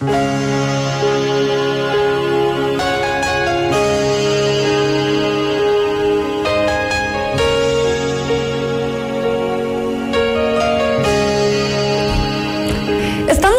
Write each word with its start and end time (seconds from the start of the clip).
Estamos 0.00 0.08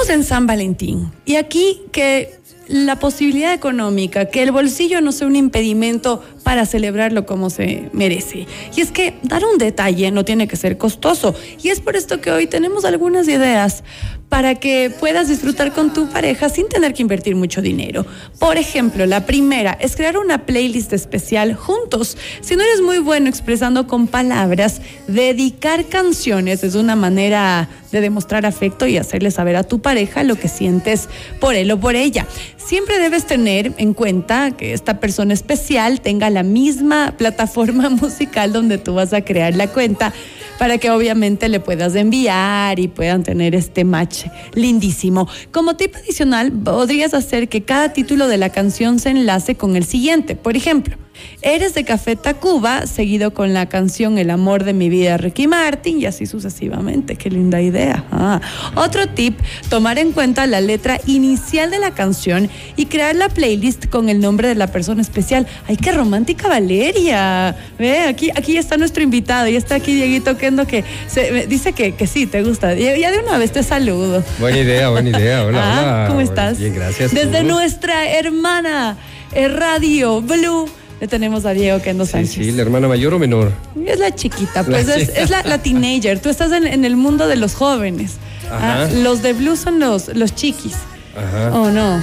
en 0.09 0.23
San 0.23 0.47
Valentín 0.47 1.11
y 1.25 1.35
aquí 1.35 1.83
que 1.91 2.41
la 2.67 2.97
posibilidad 2.97 3.53
económica, 3.53 4.25
que 4.25 4.41
el 4.41 4.51
bolsillo 4.51 4.99
no 5.01 5.11
sea 5.11 5.27
un 5.27 5.35
impedimento 5.35 6.23
para 6.43 6.65
celebrarlo 6.65 7.27
como 7.27 7.51
se 7.51 7.89
merece. 7.93 8.47
Y 8.75 8.81
es 8.81 8.91
que 8.91 9.13
dar 9.21 9.43
un 9.45 9.59
detalle 9.59 10.09
no 10.09 10.25
tiene 10.25 10.47
que 10.47 10.55
ser 10.55 10.79
costoso. 10.79 11.35
Y 11.61 11.69
es 11.69 11.81
por 11.81 11.95
esto 11.95 12.19
que 12.19 12.31
hoy 12.31 12.47
tenemos 12.47 12.85
algunas 12.85 13.27
ideas 13.27 13.83
para 14.31 14.55
que 14.55 14.89
puedas 14.97 15.27
disfrutar 15.27 15.73
con 15.73 15.91
tu 15.91 16.07
pareja 16.07 16.47
sin 16.47 16.69
tener 16.69 16.93
que 16.93 17.01
invertir 17.01 17.35
mucho 17.35 17.61
dinero. 17.61 18.05
Por 18.39 18.55
ejemplo, 18.57 19.05
la 19.05 19.25
primera 19.25 19.73
es 19.73 19.97
crear 19.97 20.17
una 20.17 20.45
playlist 20.45 20.93
especial 20.93 21.53
juntos. 21.53 22.17
Si 22.39 22.55
no 22.55 22.63
eres 22.63 22.79
muy 22.79 22.99
bueno 22.99 23.27
expresando 23.27 23.87
con 23.87 24.07
palabras, 24.07 24.81
dedicar 25.09 25.83
canciones 25.87 26.63
es 26.63 26.75
una 26.75 26.95
manera 26.95 27.67
de 27.91 27.99
demostrar 27.99 28.45
afecto 28.45 28.87
y 28.87 28.95
hacerle 28.95 29.31
saber 29.31 29.57
a 29.57 29.63
tu 29.63 29.81
pareja 29.81 30.23
lo 30.23 30.37
que 30.37 30.47
sientes 30.47 31.09
por 31.41 31.53
él 31.53 31.69
o 31.69 31.77
por 31.81 31.97
ella. 31.97 32.25
Siempre 32.55 32.99
debes 32.99 33.27
tener 33.27 33.73
en 33.79 33.93
cuenta 33.93 34.51
que 34.51 34.71
esta 34.71 35.01
persona 35.01 35.33
especial 35.33 35.99
tenga 35.99 36.29
la 36.29 36.43
misma 36.43 37.15
plataforma 37.17 37.89
musical 37.89 38.53
donde 38.53 38.77
tú 38.77 38.93
vas 38.93 39.11
a 39.11 39.25
crear 39.25 39.57
la 39.57 39.67
cuenta 39.67 40.13
para 40.61 40.77
que 40.77 40.91
obviamente 40.91 41.49
le 41.49 41.59
puedas 41.59 41.95
enviar 41.95 42.79
y 42.79 42.87
puedan 42.87 43.23
tener 43.23 43.55
este 43.55 43.83
match 43.83 44.25
lindísimo. 44.53 45.27
Como 45.49 45.75
tip 45.75 45.95
adicional, 45.95 46.51
podrías 46.51 47.15
hacer 47.15 47.49
que 47.49 47.63
cada 47.63 47.93
título 47.93 48.27
de 48.27 48.37
la 48.37 48.51
canción 48.51 48.99
se 48.99 49.09
enlace 49.09 49.55
con 49.55 49.75
el 49.75 49.85
siguiente. 49.85 50.35
Por 50.35 50.55
ejemplo, 50.55 50.97
Eres 51.41 51.73
de 51.73 51.83
Café 51.83 52.15
Tacuba, 52.15 52.85
seguido 52.85 53.33
con 53.33 53.53
la 53.53 53.67
canción 53.67 54.19
El 54.19 54.29
amor 54.29 54.63
de 54.63 54.73
mi 54.73 54.89
vida, 54.89 55.17
Ricky 55.17 55.47
Martin, 55.47 55.99
y 55.99 56.05
así 56.05 56.27
sucesivamente. 56.27 57.15
Qué 57.15 57.31
linda 57.31 57.61
idea. 57.61 58.03
Ah. 58.11 58.39
Otro 58.75 59.07
tip, 59.07 59.39
tomar 59.69 59.97
en 59.97 60.11
cuenta 60.11 60.45
la 60.45 60.61
letra 60.61 60.99
inicial 61.07 61.71
de 61.71 61.79
la 61.79 61.91
canción 61.91 62.49
y 62.75 62.85
crear 62.85 63.15
la 63.15 63.29
playlist 63.29 63.87
con 63.87 64.09
el 64.09 64.19
nombre 64.19 64.49
de 64.49 64.55
la 64.55 64.67
persona 64.67 65.01
especial. 65.01 65.47
¡Ay, 65.67 65.77
qué 65.77 65.91
romántica 65.91 66.47
Valeria! 66.47 67.55
Ve, 67.79 68.01
aquí, 68.01 68.29
aquí 68.35 68.57
está 68.57 68.77
nuestro 68.77 69.01
invitado, 69.01 69.47
y 69.47 69.55
está 69.55 69.75
aquí 69.75 69.95
Dieguito 69.95 70.37
Kendo 70.37 70.67
que 70.67 70.83
se, 71.07 71.47
dice 71.47 71.73
que, 71.73 71.95
que 71.95 72.05
sí, 72.05 72.27
te 72.27 72.43
gusta. 72.43 72.75
Ya 72.75 73.11
de 73.11 73.19
una 73.19 73.37
vez 73.37 73.51
te 73.51 73.63
saludo. 73.63 74.23
Buena 74.39 74.59
idea, 74.59 74.89
buena 74.89 75.09
idea. 75.09 75.43
Hola, 75.45 75.59
ah, 75.63 75.81
hola. 75.81 76.05
¿Cómo 76.07 76.21
estás? 76.21 76.59
Bien, 76.59 76.75
gracias. 76.75 77.13
Desde 77.13 77.43
nuestra 77.43 78.11
hermana 78.11 78.97
eh, 79.33 79.47
Radio 79.47 80.21
Blue 80.21 80.69
le 81.01 81.07
tenemos 81.07 81.45
a 81.45 81.51
Diego 81.51 81.81
Kendo 81.81 82.05
Sí, 82.05 82.11
Sánchez. 82.13 82.45
sí, 82.45 82.51
la 82.51 82.61
hermana 82.61 82.87
mayor 82.87 83.13
o 83.15 83.19
menor. 83.19 83.51
Es 83.85 83.99
la 83.99 84.13
chiquita, 84.15 84.63
pues 84.63 84.87
La 84.87 84.95
es, 84.95 85.07
chica. 85.07 85.19
es 85.21 85.29
la, 85.31 85.43
la 85.43 85.57
teenager. 85.57 86.19
Tú 86.19 86.29
estás 86.29 86.51
en, 86.53 86.65
en 86.67 86.85
el 86.85 86.95
mundo 86.95 87.27
de 87.27 87.35
los 87.35 87.55
jóvenes. 87.55 88.13
Ajá. 88.49 88.83
Ah, 88.83 88.89
los 89.03 89.21
de 89.23 89.33
blue 89.33 89.55
son 89.57 89.79
los, 89.79 90.09
los 90.15 90.33
chiquis. 90.35 90.75
Ajá. 91.17 91.59
¿O 91.59 91.69
no? 91.71 92.01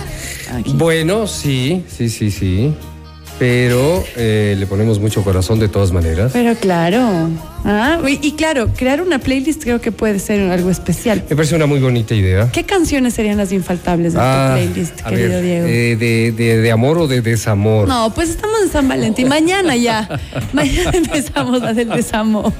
Aquí. 0.52 0.72
Bueno, 0.74 1.26
sí, 1.26 1.84
sí, 1.88 2.08
sí, 2.10 2.30
sí. 2.30 2.74
Pero 3.38 4.04
eh, 4.16 4.56
le 4.58 4.66
ponemos 4.66 4.98
mucho 4.98 5.22
corazón 5.22 5.60
de 5.60 5.68
todas 5.68 5.92
maneras. 5.92 6.32
Pero 6.32 6.56
claro. 6.56 7.30
Ah, 7.64 8.00
y, 8.08 8.18
y 8.26 8.32
claro, 8.32 8.68
crear 8.76 9.00
una 9.00 9.18
playlist 9.20 9.62
creo 9.62 9.80
que 9.80 9.92
puede 9.92 10.18
ser 10.18 10.50
algo 10.50 10.70
especial. 10.70 11.22
Me 11.30 11.36
parece 11.36 11.54
una 11.54 11.66
muy 11.66 11.78
bonita 11.78 12.14
idea. 12.14 12.50
¿Qué 12.52 12.64
canciones 12.64 13.14
serían 13.14 13.36
las 13.36 13.52
infaltables 13.52 14.14
de 14.14 14.18
Ah, 14.20 14.56
tu 14.58 14.64
playlist, 14.72 15.00
querido 15.02 15.28
ver, 15.30 15.42
Diego? 15.42 15.66
eh, 15.68 15.96
de, 15.96 16.32
de- 16.32 16.58
de 16.58 16.70
amor 16.72 16.98
o 16.98 17.06
de 17.06 17.20
desamor. 17.20 17.86
No, 17.86 18.12
pues 18.14 18.30
estamos 18.30 18.56
en 18.64 18.70
San 18.70 18.88
Valentín. 18.88 19.28
Mañana 19.28 19.76
ya. 19.76 20.08
Mañana 20.52 20.90
empezamos 20.94 21.62
a 21.62 21.72
del 21.74 21.90
desamor. 21.90 22.52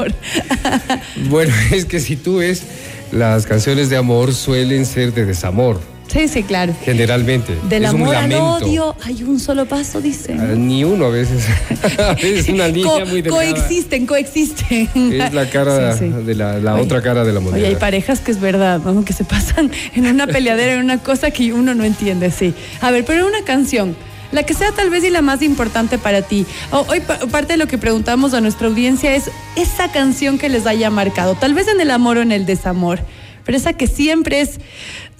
Bueno, 1.28 1.53
es 1.72 1.84
que 1.87 1.99
si 2.00 2.15
tú 2.17 2.37
ves, 2.37 2.62
las 3.11 3.47
canciones 3.47 3.91
de 3.91 3.97
amor 3.97 4.33
suelen 4.34 4.87
ser 4.87 5.12
de 5.12 5.25
desamor, 5.25 5.81
Sí, 6.09 6.27
sí, 6.27 6.43
claro. 6.43 6.75
generalmente. 6.85 7.57
Del 7.69 7.85
es 7.85 7.93
un 7.93 8.01
amor 8.03 8.17
al 8.17 8.33
odio 8.33 8.97
hay 9.05 9.23
un 9.23 9.39
solo 9.39 9.67
paso, 9.67 10.01
dicen. 10.01 10.41
Ah, 10.41 10.55
Ni 10.57 10.83
uno 10.83 11.05
a 11.07 11.11
veces. 11.11 11.45
a 11.99 12.15
veces 12.15 12.49
una 12.49 12.67
línea 12.69 12.91
Co- 12.91 13.07
muy 13.07 13.23
delgada. 13.23 13.45
coexisten, 13.55 14.07
coexisten. 14.07 14.89
Es 15.13 15.33
la 15.35 15.49
cara 15.51 15.93
Sí, 15.99 16.07
sí. 16.07 16.25
de 16.25 16.35
la, 16.35 16.59
la 16.59 16.75
Oye, 16.75 16.85
otra 16.85 17.03
cara 17.03 17.25
de 17.25 17.33
la 17.33 17.41
moneda. 17.41 17.59
Oye, 17.59 17.67
hay 17.69 17.77
parejas 17.77 18.21
que 18.21 18.31
es 18.31 18.41
verdad, 18.41 18.81
¿no? 18.81 19.05
que 19.05 19.13
se 19.13 19.25
pasan 19.25 19.71
en 19.95 20.07
una 20.07 20.27
peleadera, 20.27 20.73
en 20.75 20.81
una 20.81 20.99
cosa 20.99 21.31
que 21.31 21.53
uno 21.53 21.75
no 21.75 21.85
entiende, 21.85 22.31
sí. 22.31 22.55
A 22.81 22.91
ver, 22.91 23.05
pero 23.05 23.27
una 23.27 23.43
canción, 23.45 23.95
la 24.33 24.43
que 24.45 24.55
sea 24.55 24.73
tal 24.73 24.91
vez 24.91 25.05
y 25.05 25.11
la 25.11 25.21
más 25.23 25.43
importante 25.43 25.99
para 25.99 26.23
ti. 26.23 26.47
Hoy 26.71 27.01
pa- 27.01 27.19
parte 27.31 27.53
de 27.53 27.57
lo 27.59 27.67
que 27.67 27.77
preguntamos 27.79 28.33
a 28.35 28.41
nuestra 28.41 28.69
audiencia 28.69 29.15
es 29.15 29.31
esa 29.57 29.91
canción 29.93 30.39
que 30.39 30.49
les 30.49 30.67
haya 30.67 30.89
marcado, 30.91 31.35
tal 31.35 31.53
vez 31.55 31.69
en 31.69 31.81
el 31.81 31.91
amor 31.91 32.17
o 32.19 32.23
en 32.23 32.33
el 32.33 32.47
desamor, 32.47 33.01
pero 33.49 33.57
esa 33.57 33.73
que 33.73 33.87
siempre 33.87 34.43
es, 34.43 34.61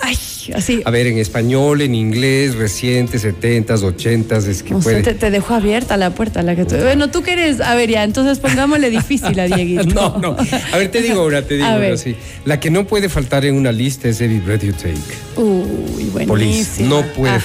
ay, 0.01 0.19
así. 0.55 0.83
A 0.85 0.91
ver, 0.91 1.07
en 1.07 1.17
español, 1.17 1.81
en 1.81 1.95
inglés, 1.95 2.57
reciente, 2.57 3.17
70s, 3.19 3.81
80s, 3.81 4.47
es 4.49 4.63
que 4.63 4.75
sé, 4.75 4.81
puede. 4.83 5.03
te, 5.03 5.15
te 5.15 5.31
dejo 5.31 5.55
abierta 5.55 5.97
la 5.97 6.11
puerta. 6.11 6.43
La 6.43 6.55
que 6.55 6.67
tú- 6.67 6.77
bueno, 6.77 7.09
tú 7.09 7.23
quieres, 7.23 7.63
a 7.63 7.75
ver, 7.75 7.89
ya, 7.89 8.05
entonces 8.05 8.39
pongámosle 8.39 8.91
difícil 8.91 9.41
a 9.41 9.45
Dieguito. 9.47 9.85
No, 9.95 10.19
no. 10.19 10.37
A 10.73 10.77
ver, 10.77 10.91
te 10.91 11.01
digo 11.01 11.25
una, 11.25 11.41
te 11.41 11.55
digo 11.55 11.65
A 11.67 11.71
una, 11.71 11.79
ver. 11.79 11.97
sí. 11.99 12.17
La 12.45 12.61
que 12.61 12.71
no 12.71 12.87
puede 12.87 13.09
faltar 13.09 13.47
en 13.47 13.55
una 13.55 13.73
lista 13.73 14.09
es 14.09 14.21
Every 14.21 14.41
Breath 14.41 14.63
You 14.63 14.73
Take. 14.75 14.93
Uy, 15.41 16.05
Police. 16.13 16.27
buenísima. 16.27 16.89
No 16.91 17.03
puede 17.15 17.37
Ajá, 17.37 17.41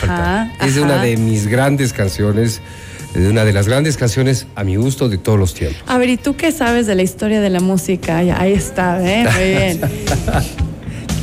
faltar. 0.50 0.68
Es 0.68 0.76
ajá. 0.76 0.82
una 0.86 1.02
de 1.02 1.16
mis 1.16 1.48
grandes 1.48 1.94
canciones, 1.94 2.60
de 3.14 3.30
una 3.30 3.46
de 3.46 3.54
las 3.54 3.68
grandes 3.70 3.96
canciones 3.96 4.48
a 4.56 4.64
mi 4.66 4.76
gusto 4.76 5.08
de 5.08 5.18
todos 5.18 5.40
los 5.40 5.54
tiempos. 5.54 5.82
A 5.88 5.98
ver, 5.98 6.10
¿y 6.10 6.18
tú 6.18 6.36
qué 6.36 6.52
sabes 6.52 6.88
de 6.88 6.96
la 6.96 7.04
historia 7.04 7.40
de 7.40 7.50
la 7.52 7.62
música? 7.62 8.18
Ahí 8.18 8.52
está, 8.52 9.00
¿eh? 9.02 9.24
Muy 9.34 9.50
bien. 9.50 9.82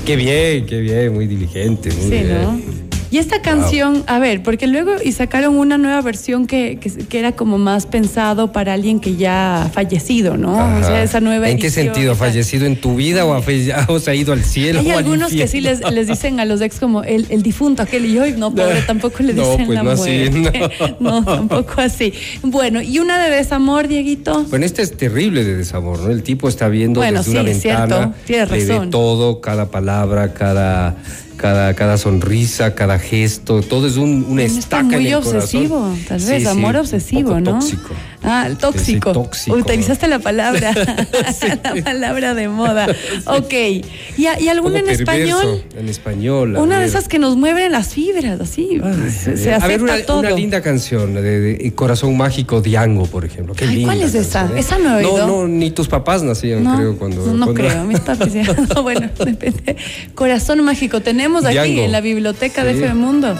Qué 0.04 0.16
bien, 0.16 0.66
qué 0.66 0.80
bien, 0.80 1.12
muy 1.12 1.26
diligente. 1.26 1.90
Muy 1.92 2.02
Sí, 2.04 2.10
bien. 2.10 2.28
¿no? 2.42 2.79
Y 3.10 3.18
esta 3.18 3.42
canción, 3.42 4.04
a 4.06 4.18
ver, 4.20 4.42
porque 4.42 4.66
luego 4.68 4.92
y 5.04 5.12
sacaron 5.12 5.56
una 5.56 5.78
nueva 5.78 6.00
versión 6.00 6.46
que, 6.46 6.78
que, 6.80 6.90
que 6.90 7.18
era 7.18 7.32
como 7.32 7.58
más 7.58 7.86
pensado 7.86 8.52
para 8.52 8.72
alguien 8.74 9.00
que 9.00 9.16
ya 9.16 9.64
ha 9.64 9.68
fallecido, 9.68 10.36
¿no? 10.36 10.52
O 10.52 10.82
sea, 10.84 11.02
esa 11.02 11.20
nueva 11.20 11.48
¿En 11.50 11.58
qué 11.58 11.70
sentido? 11.70 12.06
y 12.12 12.14
¿Ha 12.14 12.18
tal. 12.18 12.28
fallecido 12.28 12.66
en 12.66 12.76
tu 12.80 12.94
vida 12.94 13.24
o, 13.24 13.32
ha, 13.34 13.42
o 13.88 13.98
se 13.98 14.10
ha 14.10 14.14
ido 14.14 14.32
al 14.32 14.44
cielo? 14.44 14.80
Hay 14.80 14.86
o 14.88 14.92
al 14.92 14.98
algunos 14.98 15.32
que 15.32 15.48
sí 15.48 15.60
les, 15.60 15.80
les 15.90 16.06
dicen 16.06 16.38
a 16.40 16.44
los 16.44 16.60
ex 16.60 16.78
como 16.78 17.02
el, 17.02 17.26
el 17.30 17.42
difunto 17.42 17.82
aquel 17.82 18.06
y 18.06 18.18
hoy 18.18 18.34
no, 18.36 18.50
pobre, 18.54 18.82
tampoco 18.86 19.22
le 19.24 19.34
No, 19.34 19.50
dicen 19.50 19.66
pues 19.66 19.74
la 19.76 19.82
no 19.82 19.90
así, 19.90 20.30
muerte. 20.30 20.70
No. 21.00 21.24
tampoco 21.24 21.80
así. 21.80 22.12
Bueno, 22.42 22.80
y 22.80 22.98
una 23.00 23.22
de 23.24 23.30
desamor, 23.34 23.88
Dieguito. 23.88 24.44
Bueno, 24.44 24.64
este 24.66 24.82
es 24.82 24.96
terrible 24.96 25.42
de 25.44 25.56
desamor, 25.56 25.98
¿no? 25.98 26.10
El 26.10 26.22
tipo 26.22 26.48
está 26.48 26.68
viendo 26.68 27.00
Bueno, 27.00 27.18
desde 27.18 27.32
sí, 27.32 27.38
una 27.38 27.50
es 27.50 27.60
cierto, 27.60 27.80
ventana, 27.82 28.14
tienes 28.24 28.50
le 28.50 28.64
ve 28.64 28.72
razón. 28.74 28.90
todo, 28.90 29.40
cada 29.40 29.70
palabra, 29.70 30.32
cada, 30.32 30.96
cada, 31.40 31.72
cada 31.74 31.96
sonrisa, 31.96 32.74
cada 32.74 32.98
gesto, 32.98 33.62
todo 33.62 33.86
es 33.86 33.96
un, 33.96 34.26
una 34.28 34.42
estaca 34.42 34.82
muy 34.84 34.94
en 34.96 35.06
el 35.06 35.14
obsesivo, 35.14 35.78
corazón. 35.80 36.04
tal 36.06 36.20
Sí, 36.20 36.30
vez, 36.30 36.42
sí, 36.42 36.48
amor 36.48 36.74
un 36.74 36.80
obsesivo, 36.82 37.28
poco 37.30 37.40
¿no? 37.40 37.50
Tóxico. 37.58 37.94
Ah, 38.22 38.44
el 38.46 38.58
tóxico. 38.58 39.10
Sí, 39.10 39.14
tóxico. 39.14 39.56
Utilizaste 39.56 40.06
la 40.06 40.18
palabra, 40.18 40.72
la 41.64 41.82
palabra 41.82 42.34
de 42.34 42.48
moda. 42.48 42.86
Ok. 43.26 43.52
¿Y, 43.52 43.82
y 44.18 44.26
Un 44.42 44.48
alguna 44.48 44.78
en 44.80 44.90
español? 44.90 45.62
En 45.78 45.88
español. 45.88 46.56
Una 46.56 46.80
de 46.80 46.86
esas 46.86 47.08
que 47.08 47.18
nos 47.18 47.36
mueven 47.36 47.72
las 47.72 47.88
fibras, 47.94 48.40
así. 48.40 48.80
se, 49.10 49.36
se 49.36 49.54
a 49.54 49.58
ver, 49.66 49.82
una, 49.82 49.98
todo. 50.04 50.20
una 50.20 50.30
linda 50.32 50.60
canción 50.60 51.14
de, 51.14 51.40
de 51.40 51.74
Corazón 51.74 52.16
Mágico 52.16 52.60
Diango, 52.60 53.06
por 53.06 53.24
ejemplo. 53.24 53.54
Qué 53.54 53.64
Ay, 53.64 53.76
linda 53.76 53.94
¿cuál 53.94 54.02
es 54.02 54.14
esa? 54.14 54.46
¿eh? 54.46 54.58
Esa 54.58 54.78
no 54.78 54.98
he 54.98 55.04
oído. 55.06 55.26
No, 55.26 55.42
no, 55.42 55.48
ni 55.48 55.70
tus 55.70 55.88
papás 55.88 56.22
nacían, 56.22 56.62
no, 56.64 56.76
creo, 56.76 56.96
cuando. 56.98 57.26
no, 57.26 57.46
cuando- 57.46 57.54
creo, 57.54 57.84
mis 57.84 58.00
papis 58.00 58.32
ya- 58.34 58.42
no, 58.74 58.82
bueno, 58.82 59.08
depende. 59.24 59.76
Corazón 60.14 60.62
mágico, 60.64 61.00
tenemos 61.00 61.44
aquí 61.44 61.80
en 61.80 61.92
la 61.92 62.00
biblioteca 62.00 62.64
de 62.64 62.72
Sí. 62.74 62.78
FM 62.80 62.94
Mundo. 63.00 63.34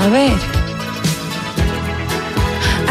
A 0.00 0.08
ver. 0.08 0.32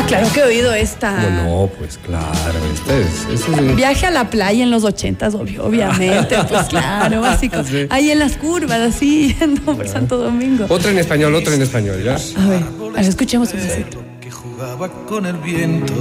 Claro 0.07 0.27
que 0.33 0.39
he 0.39 0.43
oído 0.43 0.73
esta. 0.73 1.15
¿Cómo 1.15 1.29
no? 1.43 1.67
Pues 1.79 1.97
claro, 1.97 2.59
esta 2.73 2.97
es. 2.97 3.39
esta 3.39 3.61
es- 3.61 3.75
Viaje 3.75 4.05
a 4.05 4.11
la 4.11 4.29
playa 4.29 4.63
en 4.63 4.71
los 4.71 4.83
ochentas, 4.83 5.33
obvio, 5.35 5.65
obviamente, 5.65 6.35
pues 6.47 6.63
claro, 6.69 7.21
básico. 7.21 7.63
Sí. 7.63 7.87
Ahí 7.89 8.11
en 8.11 8.19
las 8.19 8.37
curvas, 8.37 8.79
así, 8.79 9.35
yendo 9.39 9.61
por 9.61 9.87
Santo 9.87 10.17
Domingo. 10.17 10.65
Otra 10.69 10.91
en 10.91 10.99
español, 10.99 11.33
otra 11.35 11.55
en 11.55 11.61
español, 11.61 12.03
¿ya? 12.03 12.13
A 12.15 12.47
ver, 12.47 12.63
a 12.63 12.91
ver, 12.97 13.05
escuchemos 13.05 13.51
un 13.53 13.59
pedacito. 13.59 14.03
que 14.21 14.29
jugaba 14.31 14.89
con 15.07 15.25
el 15.25 15.37
viento. 15.37 15.93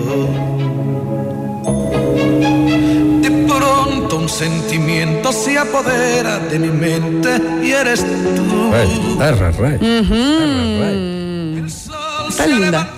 De 3.22 3.30
pronto 3.48 4.16
un 4.16 4.28
sentimiento 4.28 5.32
se 5.32 5.58
apodera 5.58 6.38
de 6.38 6.58
mi 6.58 6.68
mente 6.68 7.40
y 7.62 7.70
eres 7.70 8.00
tú. 8.00 8.70
Ay, 8.74 9.16
arra, 9.20 9.50
ray. 9.52 9.78
Mm. 9.80 10.12
Arra, 10.12 10.86
ray. 10.86 11.58
El 11.58 11.70
sol 11.70 11.94
Está 12.28 12.46
linda. 12.46 12.88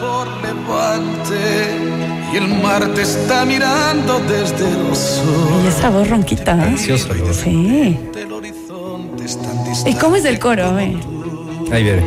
Por 0.00 0.26
levante 0.42 1.86
y 2.32 2.36
el 2.36 2.48
mar 2.62 2.86
te 2.94 3.02
está 3.02 3.44
mirando 3.44 4.18
desde 4.20 4.70
los 4.88 5.22
Y 5.64 5.66
esa 5.68 5.90
voz 5.90 6.08
ronquita. 6.08 6.68
¿eh? 6.68 6.76
Sí. 6.76 7.98
distante. 9.16 9.90
¿Y 9.90 9.94
cómo 9.94 10.16
es 10.16 10.24
el 10.24 10.38
coro? 10.38 10.66
A 10.66 10.72
ver. 10.72 10.96
Ahí 11.72 11.82
viene. 11.84 12.06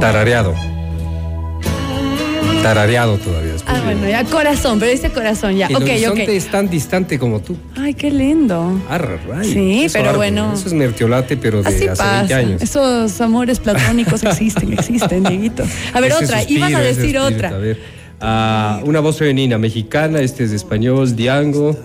Tarareado. 0.00 0.54
Tarareado 2.62 3.18
todavía. 3.18 3.53
Ah, 3.74 3.80
bueno, 3.84 4.08
ya 4.08 4.22
corazón, 4.24 4.78
pero 4.78 4.92
dice 4.92 5.10
corazón 5.10 5.56
ya. 5.56 5.66
El 5.66 6.30
es 6.30 6.46
tan 6.46 6.68
distante 6.68 7.18
como 7.18 7.40
tú. 7.40 7.56
Ay, 7.76 7.94
qué 7.94 8.10
lindo. 8.10 8.80
Array, 8.88 9.18
Sí, 9.42 9.86
pero 9.92 10.14
bueno. 10.14 10.52
Eso 10.54 10.68
es 10.68 10.74
mertiolate, 10.74 11.36
pero 11.36 11.60
de 11.60 11.68
Así 11.68 11.88
hace 11.88 11.88
pasa. 11.88 12.18
20 12.18 12.34
años. 12.34 12.62
Esos 12.62 13.20
amores 13.20 13.58
platónicos 13.58 14.22
existen, 14.22 14.72
existen, 14.72 15.24
Dieguito. 15.24 15.64
A 15.92 16.00
ver, 16.00 16.12
Ese 16.12 16.24
otra. 16.24 16.38
suspiro, 16.38 16.68
Ibas 16.68 16.74
a 16.74 16.80
decir 16.80 17.18
otra. 17.18 17.48
A 17.48 17.58
ver. 17.58 17.80
Ah, 18.20 18.80
una 18.84 19.00
voz 19.00 19.18
femenina 19.18 19.58
mexicana, 19.58 20.20
este 20.20 20.44
es 20.44 20.50
de 20.50 20.56
español, 20.56 21.16
Diango. 21.16 21.76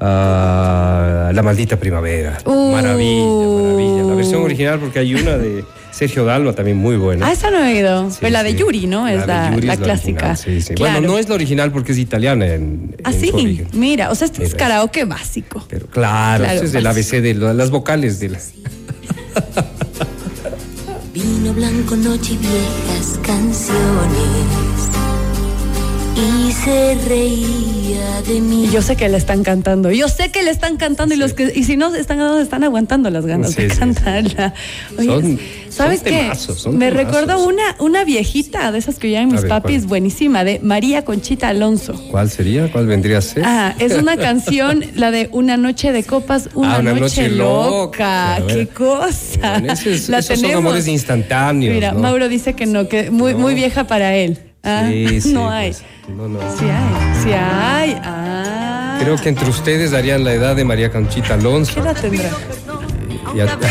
Ah, 0.00 1.30
la 1.32 1.42
maldita 1.42 1.78
primavera. 1.78 2.38
Uh. 2.44 2.72
Maravilla, 2.72 3.26
maravilla. 3.26 4.02
La 4.02 4.14
versión 4.14 4.42
original, 4.42 4.80
porque 4.80 4.98
hay 4.98 5.14
una 5.14 5.36
de 5.38 5.64
Sergio 5.98 6.24
Dalma 6.24 6.52
también 6.52 6.76
muy 6.76 6.96
buena. 6.96 7.26
Ah, 7.26 7.32
esa 7.32 7.50
no 7.50 7.58
he 7.64 7.74
oído. 7.74 8.10
Sí, 8.10 8.18
Pero 8.20 8.32
la 8.32 8.42
de. 8.44 8.54
Yuri, 8.54 8.86
¿no? 8.86 9.08
Es 9.08 9.20
de 9.22 9.26
la, 9.26 9.52
Yuri 9.54 9.66
la 9.66 9.72
es 9.74 9.80
clásica. 9.80 10.30
original, 10.30 10.36
sí, 10.36 10.62
sí. 10.62 10.74
Claro. 10.74 10.92
Bueno, 11.00 11.08
no 11.14 11.18
es 11.18 11.28
la 11.28 11.34
original 11.34 11.72
porque 11.72 11.92
es 11.92 11.98
italiana 11.98 12.46
en, 12.46 12.96
Ah, 13.04 13.10
en 13.12 13.20
sí. 13.20 13.66
Mira, 13.72 14.10
o 14.10 14.14
sea, 14.14 14.26
este 14.26 14.44
es 14.44 14.54
karaoke 14.54 15.04
básico. 15.04 15.64
Pero 15.68 15.86
claro, 15.88 16.44
Claro, 16.44 16.62
es 16.62 16.72
del. 16.72 16.86
ABC 16.86 17.20
de 17.20 17.34
la- 17.34 17.52
las 17.54 17.70
vocales 17.70 18.20
de 18.20 18.28
la. 18.30 18.38
Vino 21.12 21.52
blanco, 21.52 21.96
noche 21.96 22.34
y 22.34 22.36
viejas 22.36 23.18
canciones. 23.24 24.77
Y 26.16 26.52
se 26.52 26.96
reía 27.08 28.22
de 28.26 28.40
mí. 28.40 28.64
Y 28.64 28.70
yo 28.70 28.82
sé 28.82 28.96
que 28.96 29.08
le 29.08 29.16
están 29.16 29.42
cantando. 29.44 29.90
Yo 29.92 30.08
sé 30.08 30.30
que 30.30 30.42
le 30.42 30.50
están 30.50 30.76
cantando 30.76 31.14
y 31.14 31.18
los 31.18 31.32
que 31.32 31.52
y 31.54 31.62
si 31.64 31.76
no 31.76 31.94
están 31.94 32.20
están 32.40 32.64
aguantando 32.64 33.08
las 33.10 33.24
ganas 33.26 33.52
Sí, 33.52 33.62
de 33.62 33.68
sí, 33.70 33.74
sí. 33.74 33.78
cantarla. 33.80 34.54
Oye, 34.98 35.06
Son- 35.06 35.38
¿sabes 35.70 36.00
son 36.00 36.08
qué? 36.10 36.16
temazos, 36.18 36.58
son 36.58 36.78
Me 36.78 36.90
recordó 36.90 37.44
una 37.46 37.76
una 37.78 38.04
viejita 38.04 38.72
de 38.72 38.78
esas 38.78 38.98
que 38.98 39.06
oían 39.08 39.28
mis 39.30 39.42
ver, 39.42 39.48
papis, 39.48 39.78
¿cuál? 39.80 39.88
buenísima, 39.88 40.42
de 40.44 40.58
María 40.60 41.04
Conchita 41.04 41.48
Alonso. 41.48 41.94
¿Cuál 42.10 42.30
sería? 42.30 42.70
¿Cuál 42.72 42.86
vendría 42.86 43.18
a 43.18 43.22
ser? 43.22 43.44
Ah, 43.46 43.74
es 43.78 43.92
una 43.92 44.16
canción, 44.28 44.84
la 44.96 45.10
de 45.12 45.28
Una 45.32 45.56
noche 45.56 45.92
de 45.92 46.02
copas, 46.02 46.48
una, 46.54 46.76
Ah, 46.76 46.80
una 46.80 46.92
noche, 46.94 47.22
noche 47.22 47.28
loca. 47.30 48.42
Qué 48.48 48.66
cosa. 48.68 49.52
Bueno, 49.60 49.66
la 49.68 49.72
esos 49.74 50.00
son 50.26 50.36
tenemos. 50.36 50.56
amores 50.56 50.88
instantáneos, 50.88 51.74
Mira, 51.74 51.92
¿no? 51.92 52.00
Mauro 52.00 52.28
dice 52.28 52.54
que 52.54 52.66
no, 52.66 52.88
que 52.88 53.10
muy, 53.10 53.34
muy 53.34 53.54
vieja 53.54 53.86
para 53.86 54.16
él. 54.16 54.38
Ah, 54.62 54.86
Sí, 54.88 55.20
sí, 55.20 55.32
no 55.32 55.50
hay. 55.50 55.70
pues, 55.70 55.84
no, 56.16 56.28
no. 56.28 56.38
Sí 56.56 56.64
hay, 56.64 57.22
sí 57.22 57.30
hay. 57.32 58.00
Ah. 58.04 58.98
Creo 59.00 59.16
que 59.16 59.28
entre 59.28 59.48
ustedes 59.48 59.90
darían 59.92 60.24
la 60.24 60.32
edad 60.32 60.56
de 60.56 60.64
María 60.64 60.90
Conchita 60.90 61.34
Alonso. 61.34 61.74
¿Qué 61.74 61.80
edad 61.80 61.96
tendrá? 62.00 62.30
Ya- 63.36 63.44
Otra 63.44 63.56
vez 63.56 63.68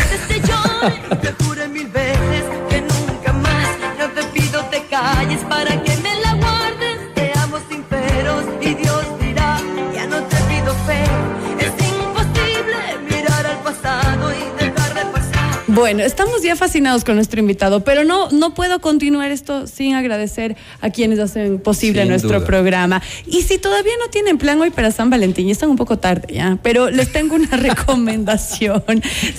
Bueno, 15.77 16.01
estamos 16.01 16.41
ya 16.41 16.55
fascinados 16.55 17.03
con 17.03 17.13
nuestro 17.13 17.39
invitado, 17.39 17.83
pero 17.83 18.03
no, 18.03 18.31
no 18.31 18.55
puedo 18.55 18.81
continuar 18.81 19.29
esto 19.29 19.67
sin 19.67 19.93
agradecer 19.93 20.55
a 20.81 20.89
quienes 20.89 21.19
hacen 21.19 21.59
posible 21.59 22.01
Sin 22.01 22.09
nuestro 22.09 22.39
duda. 22.39 22.47
programa. 22.47 22.99
Y 23.27 23.43
si 23.43 23.59
todavía 23.59 23.91
no 24.03 24.09
tienen 24.09 24.39
plan 24.39 24.59
hoy 24.59 24.71
para 24.71 24.89
San 24.89 25.11
Valentín, 25.11 25.45
ya 25.45 25.51
están 25.51 25.69
un 25.69 25.75
poco 25.75 25.99
tarde 25.99 26.33
ya, 26.33 26.57
pero 26.63 26.89
les 26.89 27.11
tengo 27.11 27.35
una 27.35 27.55
recomendación. 27.57 28.83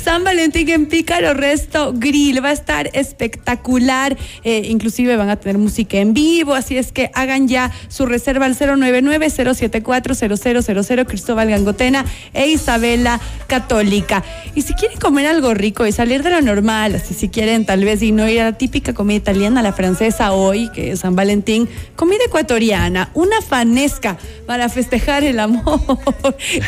San 0.01 0.23
Valentín 0.23 0.69
en 0.69 0.87
Pícaro 0.87 1.35
Resto 1.35 1.93
Grill 1.93 2.45
va 2.45 2.51
a 2.51 2.53
estar 2.53 2.89
espectacular, 2.93 4.17
eh, 4.45 4.69
inclusive 4.71 5.17
van 5.17 5.31
a 5.31 5.41
tener 5.41 5.59
música 5.59 5.99
en 5.99 6.15
vivo, 6.15 6.55
así 6.55 6.79
es 6.79 6.93
que 6.93 7.11
hagan 7.15 7.49
ya 7.49 7.73
su 7.89 8.07
reserva 8.07 8.47
al 8.47 8.57
099-074-0000 8.57 11.05
Cristóbal 11.05 11.51
Gangotena 11.51 12.05
e 12.33 12.47
Isabela 12.47 13.21
Católica. 13.49 14.23
Y 14.55 14.63
si 14.63 14.75
quieren 14.75 15.01
comer 15.01 15.27
algo 15.27 15.53
rico 15.53 15.85
y 15.85 15.91
salir 15.91 16.23
de 16.23 16.28
lo 16.31 16.41
normal, 16.41 16.95
así 16.95 17.15
si 17.15 17.29
quieren 17.29 17.65
tal 17.65 17.85
vez 17.85 18.03
y 18.03 18.13
no 18.13 18.29
ir 18.29 18.41
a 18.41 18.45
la 18.45 18.53
típica 18.53 18.95
comida 18.95 19.17
italiana, 19.17 19.63
la 19.63 19.73
francesa 19.73 20.33
hoy, 20.33 20.71
que 20.73 20.93
es 20.93 21.01
San 21.01 21.17
Valentín, 21.17 21.69
comida 21.97 22.21
ecuatoriana, 22.27 23.11
una 23.15 23.41
fanesca 23.41 24.17
para 24.47 24.69
festejar 24.69 25.25
el 25.25 25.41
amor. 25.41 25.81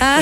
Ah, 0.01 0.21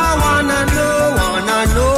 I 0.00 0.14
wanna 0.20 0.64
know, 0.66 1.16
wanna 1.16 1.66
know, 1.74 1.97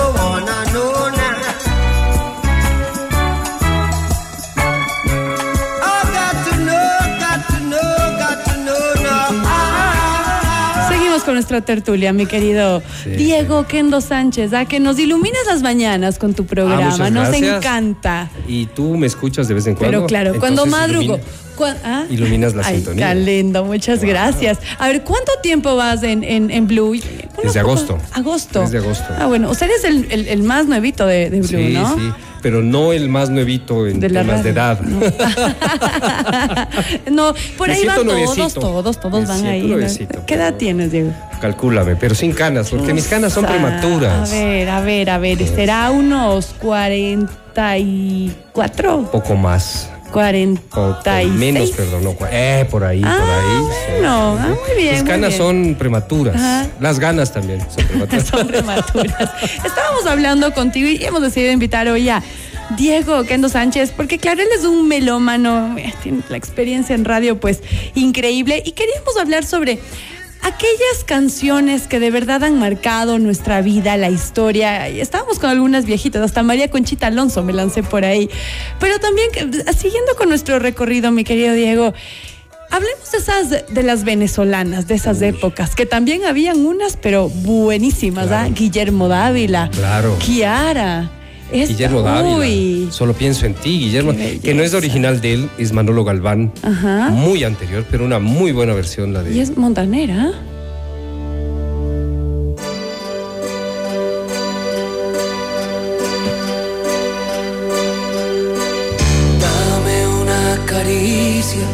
nuestra 11.51 11.75
tertulia, 11.75 12.13
mi 12.13 12.27
querido 12.27 12.83
Sí, 13.05 13.11
Diego 13.11 13.67
Kendo 13.67 14.01
Sánchez, 14.01 14.53
a 14.53 14.65
que 14.67 14.81
nos 14.81 14.99
iluminas 14.99 15.41
las 15.47 15.63
mañanas 15.63 16.19
con 16.19 16.35
tu 16.35 16.47
programa. 16.47 16.95
Ah, 16.95 16.99
muchas 16.99 17.13
nos 17.13 17.35
encanta. 17.35 18.31
Y 18.47 18.67
tú 18.67 18.97
me 18.97 19.07
escuchas 19.07 19.49
de 19.49 19.55
vez 19.55 19.67
en 19.67 19.75
cuando. 19.75 19.91
Pero 19.99 20.07
claro, 20.07 20.35
cuando 20.39 20.67
madrugo. 20.67 21.17
ilumina- 21.19 21.77
¿ah? 21.85 22.05
iluminas 22.09 22.55
la 22.55 22.67
Ay, 22.67 22.77
sintonía. 22.77 23.09
Qué 23.09 23.15
lindo, 23.17 23.65
muchas 23.65 24.03
gracias. 24.05 24.59
A 24.79 24.89
ver, 24.89 25.03
¿cuánto 25.03 25.33
tiempo 25.43 25.77
vas 25.77 26.03
en, 26.03 26.25
en, 26.25 26.51
en 26.51 26.67
Blue? 26.67 26.99
Desde 27.43 27.61
agosto. 27.61 27.99
Agosto. 28.13 28.61
Desde 28.63 28.79
agosto. 28.79 29.05
Ah, 29.19 29.27
bueno, 29.27 29.51
o 29.51 29.55
sea, 29.55 29.69
eres 29.69 29.85
el, 29.85 30.07
el- 30.11 30.29
el 30.29 30.43
más 30.43 30.67
nuevito 30.67 31.07
de, 31.07 31.31
de 31.31 31.41
Blue, 31.41 31.49
Sí, 31.49 31.71
¿no? 31.75 31.95
sí. 31.97 32.13
Pero 32.43 32.63
no 32.63 32.95
el 32.95 33.11
más 33.11 33.29
nuevito 33.29 33.87
en 33.87 34.01
De 34.01 34.09
temas 34.09 34.43
de 34.43 34.51
edad. 34.51 34.81
no, 37.11 37.35
por 37.59 37.69
Me 37.69 37.75
ahí 37.75 37.85
van 37.85 38.07
todos, 38.07 38.55
todos, 38.55 39.01
todos 39.01 39.21
Me 39.23 39.27
van 39.27 39.47
ahí. 39.47 39.63
¿no? 39.63 39.69
nuevecito, 39.69 40.25
¿Qué 40.27 40.35
edad 40.35 40.55
tienes, 40.55 40.93
Diego? 40.93 41.13
Calcúlame, 41.41 41.97
pero 41.97 42.15
sin 42.15 42.33
canas, 42.33 42.69
porque 42.71 42.93
mis 42.93 43.07
canas 43.07 43.33
son 43.33 43.47
Ah, 43.47 43.49
prematuras. 43.49 44.31
A 44.31 44.35
ver, 44.35 44.69
a 44.69 44.81
ver, 44.83 45.09
a 45.11 45.17
ver, 45.19 45.39
será 45.47 45.91
unos 45.91 46.55
44, 46.61 49.11
Poco 49.11 49.35
más. 49.37 49.89
O, 50.07 50.11
o 50.13 50.15
46. 51.03 51.31
menos, 51.33 51.71
perdón. 51.71 52.03
No, 52.03 52.17
eh, 52.33 52.67
por 52.69 52.83
ahí, 52.83 53.01
Ah, 53.05 53.17
por 53.21 53.31
ahí. 53.31 53.63
sí. 53.87 53.93
bueno, 53.93 54.37
ah, 54.41 54.49
muy 54.49 54.75
bien, 54.83 54.95
Mis 54.95 55.03
muy 55.03 55.11
canas 55.11 55.29
bien. 55.31 55.39
son 55.41 55.77
prematuras. 55.79 56.35
Ajá. 56.35 56.67
Las 56.81 56.99
ganas 56.99 57.33
también 57.33 57.61
son 57.71 57.85
prematuras. 57.87 58.27
son 58.27 58.47
prematuras. 58.49 59.31
Estábamos 59.65 60.07
hablando 60.09 60.53
contigo 60.53 60.89
y 60.89 61.05
hemos 61.05 61.23
decidido 61.23 61.53
invitar 61.53 61.87
hoy 61.89 62.09
a 62.09 62.25
Diego 62.77 63.23
Kendo 63.25 63.49
Sánchez, 63.49 63.93
porque 63.97 64.19
claro, 64.19 64.43
él 64.43 64.49
es 64.59 64.65
un 64.65 64.89
melómano, 64.89 65.77
eh, 65.79 65.95
tiene 66.03 66.23
la 66.29 66.37
experiencia 66.37 66.97
en 66.97 67.05
radio 67.05 67.39
pues 67.39 67.61
increíble 67.95 68.61
y 68.67 68.73
queríamos 68.73 69.17
hablar 69.17 69.45
sobre 69.45 69.79
aquellas 70.43 71.05
canciones 71.07 71.87
que 71.87 72.01
de 72.01 72.11
verdad 72.11 72.45
han 72.45 72.59
marcado 72.59 73.19
nuestra 73.19 73.61
vida, 73.63 73.97
la 73.97 74.11
historia. 74.11 74.89
Estábamos 74.89 75.39
con 75.39 75.51
algunas 75.51 75.85
viejitas, 75.85 76.23
hasta 76.23 76.43
María 76.43 76.71
Conchita 76.71 77.09
Alonso 77.09 77.43
me 77.43 77.53
lancé 77.53 77.83
por 77.83 78.05
ahí. 78.05 78.29
Pero 78.79 78.99
también, 78.99 79.31
que- 79.33 79.73
siguiendo 79.75 80.15
con 80.17 80.29
nuestro 80.29 80.59
recorrido, 80.59 81.11
mi 81.11 81.25
querido 81.25 81.55
Diego, 81.55 81.93
Hablemos 82.73 83.11
de 83.11 83.19
esas 83.19 83.51
de 83.75 83.83
las 83.83 84.05
venezolanas, 84.05 84.87
de 84.87 84.95
esas 84.95 85.21
épocas, 85.23 85.75
que 85.75 85.87
también 85.87 86.25
habían 86.25 86.65
unas, 86.65 86.97
pero 86.97 87.29
buenísimas, 87.29 88.31
¿ah? 88.31 88.47
Guillermo 88.49 89.09
Dávila, 89.09 89.69
Claro. 89.73 90.17
Kiara. 90.21 91.11
Guillermo 91.53 92.03
Dávila. 92.03 92.93
Solo 92.93 93.13
pienso 93.13 93.47
en 93.47 93.55
ti, 93.55 93.79
Guillermo. 93.81 94.13
Que 94.43 94.55
no 94.55 94.63
es 94.63 94.75
original 94.75 95.21
de 95.21 95.35
él, 95.35 95.51
es 95.59 95.73
Manolo 95.73 96.05
Galván. 96.05 96.53
Ajá. 96.63 97.11
Muy 97.11 97.45
anterior, 97.45 97.85
pero 97.91 98.05
una 98.05 98.19
muy 98.19 98.53
buena 98.53 98.75
versión 98.75 99.13
la 99.13 99.23
de. 99.23 99.35
Y 99.35 99.41
es 99.41 99.57
montanera. 99.57 100.31
¿ah? 100.31 100.33
Dame 109.41 110.07
una 110.23 110.67
caricia, 110.67 111.67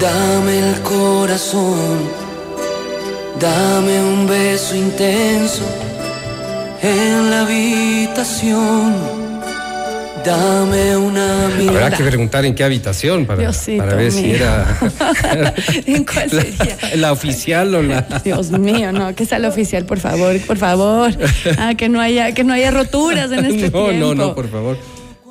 dame 0.00 0.58
el 0.58 0.80
corazón, 0.82 1.98
dame 3.40 4.02
un 4.02 4.26
beso 4.26 4.74
intenso 4.76 5.85
en 6.82 7.30
la 7.30 7.42
habitación. 7.42 8.94
Dame 10.24 10.96
una 10.96 11.48
mirada. 11.56 11.84
Habrá 11.86 11.96
que 11.96 12.02
preguntar 12.02 12.44
en 12.44 12.54
qué 12.56 12.64
habitación 12.64 13.26
para, 13.26 13.42
Diosito 13.42 13.84
para 13.84 13.94
ver 13.96 14.10
si 14.10 14.32
era 14.32 14.76
¿En 15.86 16.04
cuál 16.04 16.28
la, 16.32 16.42
sería? 16.42 16.76
la 16.96 17.12
oficial 17.12 17.72
o 17.76 17.82
la. 17.82 18.00
Dios 18.24 18.50
mío, 18.50 18.90
no, 18.90 19.14
que 19.14 19.24
sea 19.24 19.38
la 19.38 19.48
oficial, 19.48 19.84
por 19.86 20.00
favor, 20.00 20.36
por 20.40 20.56
favor. 20.56 21.12
Ah, 21.58 21.74
que 21.76 21.88
no 21.88 22.00
haya, 22.00 22.32
que 22.32 22.42
no 22.42 22.54
haya 22.54 22.72
roturas 22.72 23.30
en 23.30 23.44
este 23.44 23.70
no, 23.70 23.86
tiempo. 23.86 23.92
no, 23.92 24.14
no, 24.16 24.34
por 24.34 24.48
favor. 24.50 24.76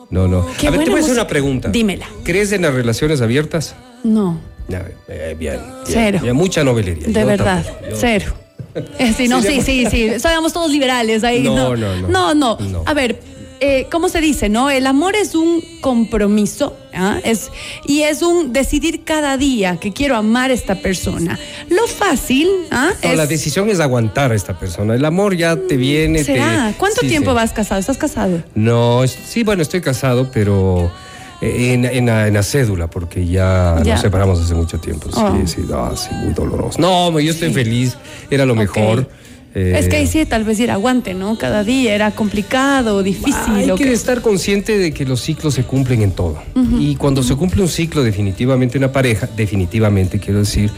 No, 0.10 0.30
no. 0.30 0.48
Qué 0.58 0.68
a 0.68 0.72
ver, 0.72 0.86
te 0.86 0.90
voy 0.90 1.00
a 1.00 1.04
hacer 1.04 1.14
una 1.14 1.28
pregunta. 1.28 1.68
Dímela. 1.70 2.06
¿Crees 2.24 2.54
en 2.54 2.62
las 2.62 2.74
relaciones 2.74 3.20
abiertas? 3.20 3.75
No, 4.06 4.40
Ya, 4.70 4.86
eh, 5.10 5.36
bien, 5.38 5.56
bien. 5.60 5.60
Cero. 5.88 6.20
Ya, 6.24 6.34
mucha 6.34 6.64
novelería. 6.64 7.08
de 7.08 7.12
Yo 7.20 7.25
verdad, 7.25 7.64
tampoco, 7.66 7.86
yo- 7.90 7.96
cero. 8.00 8.34
Eh, 9.00 9.13
sí, 9.15 9.27
no, 9.27 9.41
sí, 9.41 9.62
sí, 9.62 9.86
sí. 9.89 10.20
Somos 10.20 10.53
todos 10.53 10.70
liberales 10.72 11.24
ahí. 11.24 11.44
No, 11.44 11.55
No, 11.55 11.75
no, 11.77 11.96
no. 12.08 12.34
No, 12.36 12.58
no. 12.60 12.84
A 12.86 12.94
ver, 12.94 13.20
eh, 13.62 13.88
¿cómo 13.89 14.10
se 14.10 14.20
dice? 14.20 14.50
No, 14.50 14.70
el 14.70 14.86
amor 14.86 15.15
es 15.15 15.34
un 15.34 15.63
compromiso, 15.79 16.75
¿ah? 16.94 17.20
es 17.24 17.50
y 17.88 18.01
es 18.01 18.22
un 18.22 18.51
decidir 18.51 19.03
cada 19.05 19.38
día 19.38 19.77
que 19.77 19.94
quiero 19.94 20.17
amar 20.17 20.51
a 20.51 20.53
esta 20.53 20.75
persona. 20.75 21.39
Lo 21.70 21.88
fácil, 21.88 22.50
¿ah? 22.72 22.91
No, 23.01 23.10
es- 23.12 23.17
la 23.17 23.27
decisión 23.27 23.70
es 23.70 23.79
aguantar 23.79 24.34
a 24.34 24.36
esta 24.36 24.60
persona. 24.60 24.94
El 24.96 25.05
amor 25.05 25.38
ya 25.38 25.55
te 25.55 25.77
viene. 25.77 26.20
te- 26.20 26.25
¿Será? 26.34 26.74
¿Cuánto 26.77 27.01
sí, 27.01 27.08
tiempo 27.08 27.32
sí. 27.32 27.36
vas 27.36 27.53
casado? 27.53 27.79
¿Estás 27.79 27.98
casado? 27.98 28.44
No, 28.55 29.01
sí, 29.08 29.44
bueno, 29.44 29.62
estoy 29.62 29.79
casado, 29.79 30.29
pero 30.34 30.91
en, 31.42 31.86
en 31.86 32.06
la, 32.06 32.27
en 32.27 32.34
la 32.36 32.44
cédula, 32.44 32.88
porque 32.88 33.25
ya, 33.25 33.77
Ya. 33.84 33.94
nos 33.94 34.01
separamos 34.01 34.39
hace 34.42 34.56
mucho 34.56 34.80
tiempo. 34.80 35.10
Sí, 35.12 35.20
Oh. 35.22 35.48
sí, 35.48 35.62
no, 35.70 35.96
sí, 35.98 36.10
muy 36.13 36.34
doloroso. 36.34 36.80
No, 36.80 37.20
yo 37.20 37.32
estoy 37.32 37.54
feliz, 37.54 37.98
era 38.30 38.46
lo 38.46 38.56
mejor. 38.56 39.10
Eh, 39.58 39.75
Es 39.80 39.88
que 39.88 39.96
ahí 39.96 40.08
sí, 40.08 40.25
tal 40.25 40.44
vez 40.44 40.60
ir 40.60 40.70
aguante, 40.70 41.13
¿no? 41.13 41.38
Cada 41.38 41.63
día 41.63 41.96
era 41.96 42.12
complicado, 42.12 43.01
difícil. 43.04 43.54
Hay 43.56 43.68
que 43.72 43.86
que- 43.86 43.94
estar 43.94 44.22
consciente 44.22 44.77
de 44.77 44.92
que 44.94 45.06
los 45.06 45.22
ciclos 45.22 45.54
se 45.54 45.63
cumplen 45.63 46.01
en 46.01 46.12
todo. 46.12 46.42
Y 46.80 46.96
cuando 46.98 47.24
se 47.24 47.36
cumple 47.36 47.62
un 47.62 47.70
ciclo 47.70 48.04
definitivamente 48.04 48.77
en 48.77 48.84
una 48.84 48.92
pareja, 48.92 49.30
definitivamente 49.38 50.20
quiero 50.20 50.39
decir, 50.39 50.70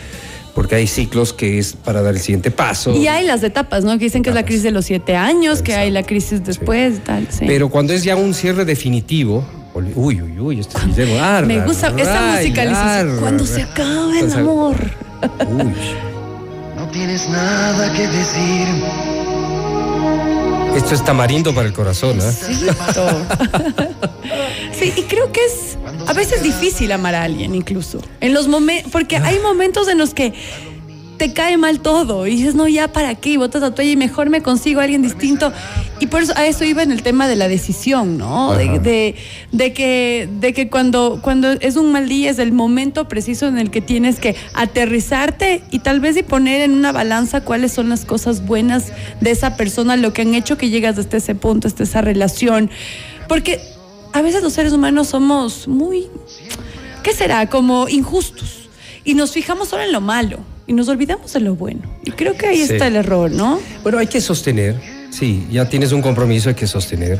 porque 0.53 0.75
hay 0.75 0.85
ciclos 0.87 1.33
que 1.33 1.57
es 1.57 1.73
para 1.73 2.01
dar 2.03 2.13
el 2.13 2.19
siguiente 2.19 2.51
paso. 2.51 2.95
Y 2.95 3.07
hay 3.07 3.25
las 3.25 3.41
etapas, 3.43 3.83
¿no? 3.83 3.97
Que 3.97 4.05
dicen 4.05 4.21
que 4.21 4.29
es 4.29 4.35
la 4.35 4.45
crisis 4.45 4.63
de 4.63 4.71
los 4.71 4.85
siete 4.85 5.15
años, 5.15 5.61
que 5.63 5.73
hay 5.75 5.89
la 5.89 6.03
crisis 6.03 6.43
después, 6.43 7.03
tal. 7.03 7.27
Sí. 7.31 7.45
Pero 7.47 7.69
cuando 7.69 7.93
es 7.93 8.03
ya 8.03 8.15
un 8.15 8.33
cierre 8.35 8.63
definitivo, 8.63 9.43
uy, 9.95 10.21
uy, 10.21 10.39
uy, 10.39 10.59
esto 10.59 10.77
es 10.77 10.85
Guillermo, 10.85 11.13
Me 11.45 11.55
arra, 11.55 11.65
gusta 11.65 11.93
esa 11.97 12.13
ray, 12.19 12.37
musicalización. 12.47 13.09
arra, 13.09 13.19
Cuando 13.19 13.45
se 13.45 13.61
acaba 13.61 14.19
el 14.19 14.33
amor. 14.33 14.75
Uy. 15.47 15.73
No 16.75 16.87
tienes 16.91 17.27
nada 17.29 17.91
que 17.93 18.07
decir. 18.07 18.67
Esto 20.75 20.93
es 20.93 21.03
tamarindo 21.03 21.53
para 21.55 21.67
el 21.67 21.73
corazón, 21.73 22.19
¿ah? 22.21 22.31
Sí, 24.79 24.93
y 24.95 25.01
creo 25.03 25.31
que 25.31 25.43
es 25.43 25.77
a 26.05 26.13
veces 26.13 26.43
difícil 26.43 26.91
amar 26.91 27.15
a 27.15 27.23
alguien 27.23 27.55
incluso. 27.55 27.99
En 28.21 28.33
los 28.33 28.47
momentos, 28.47 28.91
porque 28.91 29.17
hay 29.17 29.39
momentos 29.39 29.87
en 29.87 29.97
los 29.97 30.13
que 30.13 30.33
te 31.17 31.33
cae 31.33 31.57
mal 31.57 31.79
todo 31.79 32.27
y 32.27 32.35
dices, 32.35 32.53
no, 32.55 32.67
ya 32.67 32.87
para 32.93 33.15
qué, 33.15 33.31
y 33.31 33.37
botas 33.37 33.61
la 33.61 33.73
toalla 33.73 33.91
y 33.91 33.95
mejor 33.95 34.29
me 34.29 34.41
consigo 34.43 34.79
a 34.79 34.83
alguien 34.83 35.01
distinto. 35.01 35.51
Y 35.99 36.07
por 36.07 36.21
eso 36.21 36.33
a 36.35 36.45
eso 36.45 36.63
iba 36.63 36.83
en 36.83 36.91
el 36.91 37.01
tema 37.01 37.27
de 37.27 37.35
la 37.35 37.47
decisión, 37.47 38.17
¿no? 38.17 38.53
De, 38.53 38.79
de- 38.79 39.15
de 39.51 39.73
que, 39.73 40.29
de 40.39 40.53
que 40.53 40.69
cuando, 40.69 41.19
cuando 41.23 41.51
es 41.53 41.75
un 41.75 41.91
mal 41.91 42.07
día 42.07 42.29
es 42.29 42.37
el 42.39 42.51
momento 42.51 43.07
preciso 43.07 43.47
en 43.47 43.57
el 43.57 43.71
que 43.71 43.81
tienes 43.81 44.19
que 44.19 44.35
aterrizarte 44.53 45.63
y 45.71 45.79
tal 45.79 45.99
vez 45.99 46.15
y 46.17 46.23
poner 46.23 46.61
en 46.61 46.73
una 46.73 46.91
balanza 46.91 47.41
cuáles 47.41 47.71
son 47.71 47.89
las 47.89 48.05
cosas 48.05 48.45
buenas 48.45 48.91
de 49.19 49.31
esa 49.31 49.57
persona, 49.57 49.97
lo 49.97 50.13
que 50.13 50.21
han 50.21 50.35
hecho 50.35 50.57
que 50.57 50.69
llegas 50.69 50.97
hasta 50.99 51.17
ese 51.17 51.33
punto, 51.33 51.67
hasta 51.67 51.83
esa 51.83 52.01
relación. 52.01 52.69
Porque 53.27 53.59
a 54.13 54.21
veces 54.21 54.43
los 54.43 54.53
seres 54.53 54.71
humanos 54.73 55.07
somos 55.09 55.67
muy, 55.67 56.07
¿qué 57.03 57.13
será? 57.13 57.49
Como 57.49 57.89
injustos. 57.89 58.69
Y 59.03 59.15
nos 59.15 59.31
fijamos 59.31 59.69
solo 59.69 59.83
en 59.83 59.91
lo 59.93 60.01
malo 60.01 60.39
y 60.67 60.73
nos 60.73 60.87
olvidamos 60.89 61.33
de 61.33 61.39
lo 61.39 61.55
bueno. 61.55 61.81
Y 62.03 62.11
creo 62.11 62.35
que 62.37 62.45
ahí 62.47 62.57
Sí. 62.65 62.73
está 62.73 62.87
el 62.87 62.95
error, 62.97 63.31
¿no? 63.31 63.59
Bueno, 63.83 63.97
hay 63.97 64.07
que 64.07 64.21
sostener, 64.21 64.75
sí, 65.09 65.47
ya 65.51 65.67
tienes 65.69 65.91
un 65.93 66.01
compromiso, 66.01 66.49
hay 66.49 66.55
que 66.55 66.67
sostener. 66.67 67.19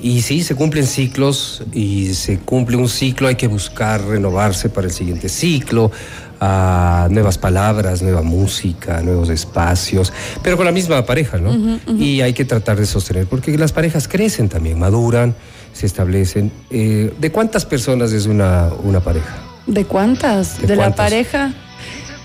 Y 0.00 0.22
sí, 0.22 0.42
se 0.42 0.54
cumplen 0.56 0.86
ciclos 0.86 1.62
y 1.72 2.14
se 2.14 2.38
cumple 2.38 2.76
un 2.76 2.88
ciclo, 2.88 3.28
hay 3.28 3.36
que 3.36 3.46
buscar 3.46 4.02
renovarse 4.04 4.68
para 4.68 4.88
el 4.88 4.92
siguiente 4.92 5.28
ciclo, 5.28 5.92
ah, 6.40 7.06
nuevas 7.10 7.38
palabras, 7.38 8.02
nueva 8.02 8.22
música, 8.22 9.00
nuevos 9.02 9.28
espacios, 9.30 10.12
pero 10.42 10.56
con 10.56 10.66
la 10.66 10.72
misma 10.72 11.06
pareja, 11.06 11.38
¿no? 11.38 11.78
Y 11.96 12.20
hay 12.20 12.32
que 12.32 12.44
tratar 12.44 12.78
de 12.78 12.86
sostener, 12.86 13.26
porque 13.26 13.56
las 13.56 13.70
parejas 13.72 14.08
crecen 14.08 14.48
también, 14.48 14.78
maduran, 14.78 15.36
se 15.72 15.86
establecen. 15.86 16.50
Eh, 16.70 17.12
¿De 17.20 17.30
cuántas 17.30 17.64
personas 17.64 18.12
es 18.12 18.26
una, 18.26 18.70
una 18.82 19.00
pareja? 19.00 19.36
¿De 19.68 19.84
cuántas? 19.84 20.60
¿De 20.60 20.66
¿De, 20.66 20.76
la 20.76 20.94
pareja? 20.96 21.54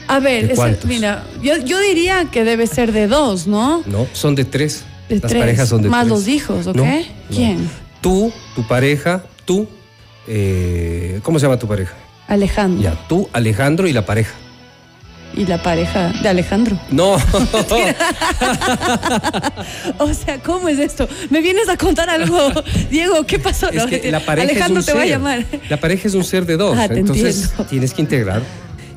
A 0.08 0.20
ver, 0.20 0.54
mira, 0.86 1.24
yo, 1.42 1.58
yo 1.58 1.80
diría 1.82 2.26
que 2.32 2.44
debe 2.44 2.68
ser 2.68 2.92
de 2.94 3.08
dos, 3.08 3.48
¿no? 3.48 3.84
No, 3.86 4.08
son 4.14 4.36
de 4.36 4.46
tres. 4.46 4.84
De 5.10 5.16
Las 5.20 5.30
tres. 5.32 5.42
parejas 5.42 5.70
son 5.70 5.82
de 5.82 5.90
Más 5.90 6.06
tres. 6.06 6.10
los 6.18 6.28
hijos, 6.28 6.68
¿ok? 6.68 6.76
No, 6.76 6.86
no. 6.86 7.02
¿Quién? 7.30 7.70
Tú, 8.02 8.32
tu 8.56 8.66
pareja, 8.68 9.24
tú, 9.46 9.68
eh, 10.28 11.20
¿cómo 11.24 11.40
se 11.40 11.46
llama 11.46 11.58
tu 11.60 11.68
pareja? 11.68 11.94
Alejandro. 12.28 12.84
Ya, 12.84 13.08
tú, 13.08 13.28
Alejandro 13.34 13.88
y 13.88 13.94
la 13.94 14.06
pareja. 14.06 14.34
Y 15.36 15.46
la 15.46 15.62
pareja 15.62 16.14
de 16.22 16.30
Alejandro. 16.30 16.80
No, 16.90 17.16
O 20.00 20.14
sea, 20.14 20.40
¿cómo 20.44 20.68
es 20.70 20.80
esto? 20.80 21.08
¿Me 21.30 21.42
vienes 21.42 21.70
a 21.70 21.78
contar 21.78 22.10
algo? 22.10 22.52
Diego, 22.90 23.26
¿qué 23.26 23.40
pasó? 23.40 23.70
es 23.70 23.76
No, 23.76 23.88
que 23.88 24.12
la 24.12 24.20
pareja 24.20 24.50
Alejandro 24.50 24.80
es 24.82 24.88
un 24.88 24.94
te 24.94 24.98
va 24.98 25.02
a 25.02 25.04
ser. 25.04 25.12
llamar. 25.12 25.46
La 25.70 25.78
pareja 25.80 26.08
es 26.08 26.14
un 26.14 26.24
ser 26.24 26.46
de 26.46 26.58
dos, 26.58 26.78
Ah, 26.78 26.86
entonces 26.90 27.42
entiendo. 27.44 27.66
tienes 27.66 27.94
que 27.94 28.02
integrar. 28.02 28.42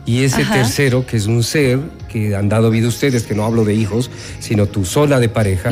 Y 0.07 0.25
ese 0.25 0.43
Ajá. 0.43 0.55
tercero, 0.55 1.07
que 1.07 1.17
es 1.17 1.27
un 1.27 1.43
ser 1.43 1.79
que 2.09 2.35
han 2.35 2.49
dado 2.49 2.71
vida 2.71 2.89
ustedes, 2.89 3.25
que 3.25 3.35
no 3.35 3.45
hablo 3.45 3.65
de 3.65 3.75
hijos, 3.75 4.11
sino 4.41 4.67
tu 4.67 4.85
sola 4.85 5.21
de 5.21 5.29
pareja, 5.29 5.71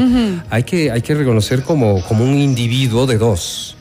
hay, 0.50 0.62
que, 0.62 0.90
hay 0.90 1.02
que 1.02 1.14
reconocer 1.14 1.62
como, 1.62 2.02
como 2.04 2.24
un 2.24 2.34
individuo 2.34 3.06
de 3.06 3.18
dos. 3.18 3.76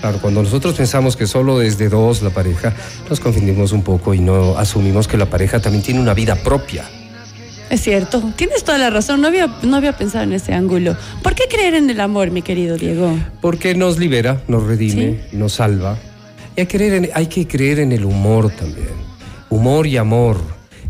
Claro, 0.00 0.18
cuando 0.22 0.42
nosotros 0.42 0.74
pensamos 0.74 1.14
que 1.16 1.26
solo 1.26 1.60
es 1.60 1.76
de 1.76 1.90
dos 1.90 2.22
la 2.22 2.30
pareja, 2.30 2.72
nos 3.10 3.20
confundimos 3.20 3.72
un 3.72 3.82
poco 3.82 4.14
y 4.14 4.20
no 4.20 4.56
asumimos 4.56 5.06
que 5.06 5.18
la 5.18 5.26
pareja 5.26 5.60
también 5.60 5.82
tiene 5.82 6.00
una 6.00 6.14
vida 6.14 6.36
propia. 6.36 6.84
Es 7.68 7.82
cierto, 7.82 8.32
tienes 8.34 8.64
toda 8.64 8.78
la 8.78 8.90
razón. 8.90 9.20
No 9.20 9.28
había, 9.28 9.46
no 9.62 9.76
había 9.76 9.96
pensado 9.96 10.24
en 10.24 10.32
ese 10.32 10.52
ángulo. 10.54 10.96
¿Por 11.22 11.34
qué 11.36 11.44
creer 11.48 11.74
en 11.74 11.88
el 11.88 12.00
amor, 12.00 12.30
mi 12.32 12.42
querido 12.42 12.76
Diego? 12.76 13.16
Porque 13.40 13.76
nos 13.76 13.98
libera, 13.98 14.42
nos 14.48 14.64
redime, 14.64 15.20
nos 15.32 15.52
salva. 15.54 15.96
Y 16.56 16.62
hay, 16.62 16.66
creer 16.66 16.94
en, 16.94 17.10
hay 17.14 17.26
que 17.26 17.46
creer 17.46 17.78
en 17.78 17.92
el 17.92 18.04
humor 18.04 18.50
también. 18.50 19.09
Humor 19.50 19.86
y 19.86 19.96
amor. 19.96 20.38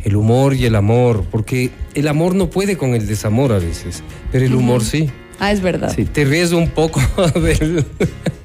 El 0.04 0.16
humor 0.16 0.54
y 0.54 0.64
el 0.66 0.76
amor. 0.76 1.24
Porque 1.30 1.70
el 1.94 2.06
amor 2.08 2.34
no 2.34 2.48
puede 2.50 2.76
con 2.76 2.94
el 2.94 3.06
desamor 3.06 3.52
a 3.52 3.58
veces. 3.58 4.02
Pero 4.30 4.46
el 4.46 4.54
humor 4.54 4.84
sí. 4.84 5.10
Ah, 5.38 5.52
es 5.52 5.62
verdad. 5.62 5.92
Sí, 5.94 6.04
te 6.04 6.24
ríes 6.24 6.52
un 6.52 6.68
poco 6.68 7.00
del, 7.40 7.84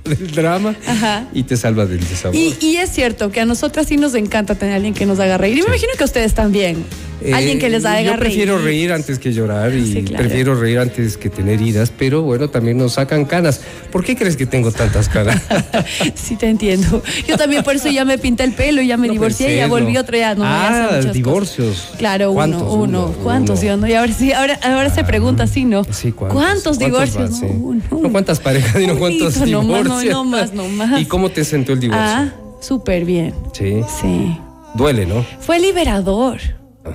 del 0.06 0.32
drama 0.32 0.76
Ajá. 0.88 1.28
y 1.34 1.44
te 1.44 1.58
salvas 1.58 1.90
del 1.90 2.00
desamor. 2.00 2.36
Y, 2.38 2.56
y 2.62 2.78
es 2.78 2.90
cierto 2.90 3.32
que 3.32 3.42
a 3.42 3.46
nosotras 3.46 3.88
sí 3.88 3.98
nos 3.98 4.16
encanta 4.16 4.56
tener 4.56 4.74
a 4.74 4.76
alguien 4.78 4.94
que 4.94 5.06
nos 5.06 5.20
haga 5.20 5.38
reír. 5.38 5.58
Y 5.58 5.62
me 5.62 5.68
imagino 5.68 5.92
que 5.98 6.04
a 6.04 6.06
ustedes 6.06 6.34
también. 6.34 6.86
Eh, 7.22 7.34
alguien 7.34 7.60
que 7.60 7.70
les 7.70 7.86
haga 7.86 8.02
Yo 8.02 8.18
prefiero 8.18 8.56
reír. 8.58 8.66
reír 8.66 8.94
antes 8.94 9.20
que 9.20 9.32
llorar 9.34 9.74
y 9.74 9.86
Sí, 9.94 10.04
claro. 10.04 10.24
prefiero 10.26 10.56
reír 10.56 10.80
antes 10.80 11.18
que 11.18 11.30
tener 11.30 11.62
iras, 11.62 11.92
pero 11.98 12.22
bueno, 12.22 12.50
también 12.50 12.78
nos 12.78 12.94
sacan 12.94 13.26
canas. 13.26 13.62
¿Por 13.92 14.04
qué 14.04 14.16
crees 14.16 14.36
que 14.36 14.46
tengo 14.46 14.72
tantas 14.72 15.08
canas? 15.10 15.42
sí, 16.16 16.36
te 16.36 16.48
entiendo. 16.50 17.02
Yo 17.28 17.38
también 17.38 17.64
por 17.64 17.76
eso 17.76 17.90
ya 17.90 18.04
me 18.06 18.18
pinté 18.18 18.44
el 18.44 18.54
pelo, 18.54 18.82
ya 18.82 18.98
me 18.98 19.08
No 19.08 19.14
divorcié, 19.14 19.56
ya 19.56 19.62
ser, 19.64 19.70
volví 19.70 19.94
no. 19.94 20.02
otro, 20.02 20.18
ya 20.18 20.36
no. 20.36 20.44
ya 20.44 20.90
Ah, 20.98 21.02
divorcios. 21.14 21.78
cosas. 21.82 21.98
Claro, 21.98 22.32
uno, 22.32 22.36
¿Cuántos? 22.36 22.62
uno. 22.62 22.84
Uno, 23.06 23.16
¿Cuántos? 23.24 23.60
uno. 23.60 23.68
Yo 23.70 23.78
no, 23.78 23.88
y 23.88 23.94
ahora 23.94 24.14
sí, 24.14 24.34
ahora, 24.34 24.60
ahora 24.64 24.90
se 24.94 25.04
pregunta 25.04 25.44
así, 25.44 25.64
¿no? 25.66 25.84
Sí, 25.92 26.12
¿cuántos? 26.12 26.78
divorcios? 26.80 27.32
vas? 27.32 27.40
Sí. 27.40 27.46
No, 27.92 28.12
¿cuántas 28.12 28.40
parejas 28.40 28.82
y 28.82 28.88
no 28.88 28.98
cuántos 28.98 29.38
Unito, 29.38 29.64
no 29.64 29.68
más, 29.68 29.84
no, 29.86 30.00
divorcios? 30.00 30.14
no 30.14 30.24
más, 30.26 30.54
no 30.54 30.68
más. 30.68 31.02
¿Y 31.02 31.06
cómo 31.06 31.30
te 31.30 31.44
sentó 31.46 31.74
el 31.74 31.80
divorcio? 31.80 32.06
Ah, 32.06 32.34
súper 32.62 33.06
bien. 33.06 33.34
Sí. 33.54 33.82
Sí. 34.02 34.38
Duele, 34.76 35.06
¿no? 35.06 35.26
Fue 35.40 35.60
liberador. 35.60 36.40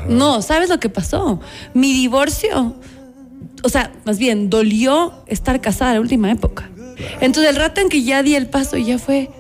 No, 0.09 0.42
¿sabes 0.42 0.68
lo 0.68 0.78
que 0.80 0.88
pasó? 0.88 1.40
Mi 1.75 1.92
divorcio, 1.92 2.75
o 3.62 3.68
sea, 3.68 3.92
más 4.04 4.18
bien, 4.18 4.50
dolió 4.50 5.12
estar 5.26 5.61
casada 5.61 5.94
la 5.94 6.00
última 6.00 6.30
época. 6.30 6.68
Entonces, 7.20 7.50
el 7.50 7.56
rato 7.56 7.80
en 7.80 7.88
que 7.88 8.02
ya 8.02 8.23
di 8.23 8.35
el 8.35 8.47
paso, 8.47 8.76
ya 8.76 8.99
fue, 8.99 9.30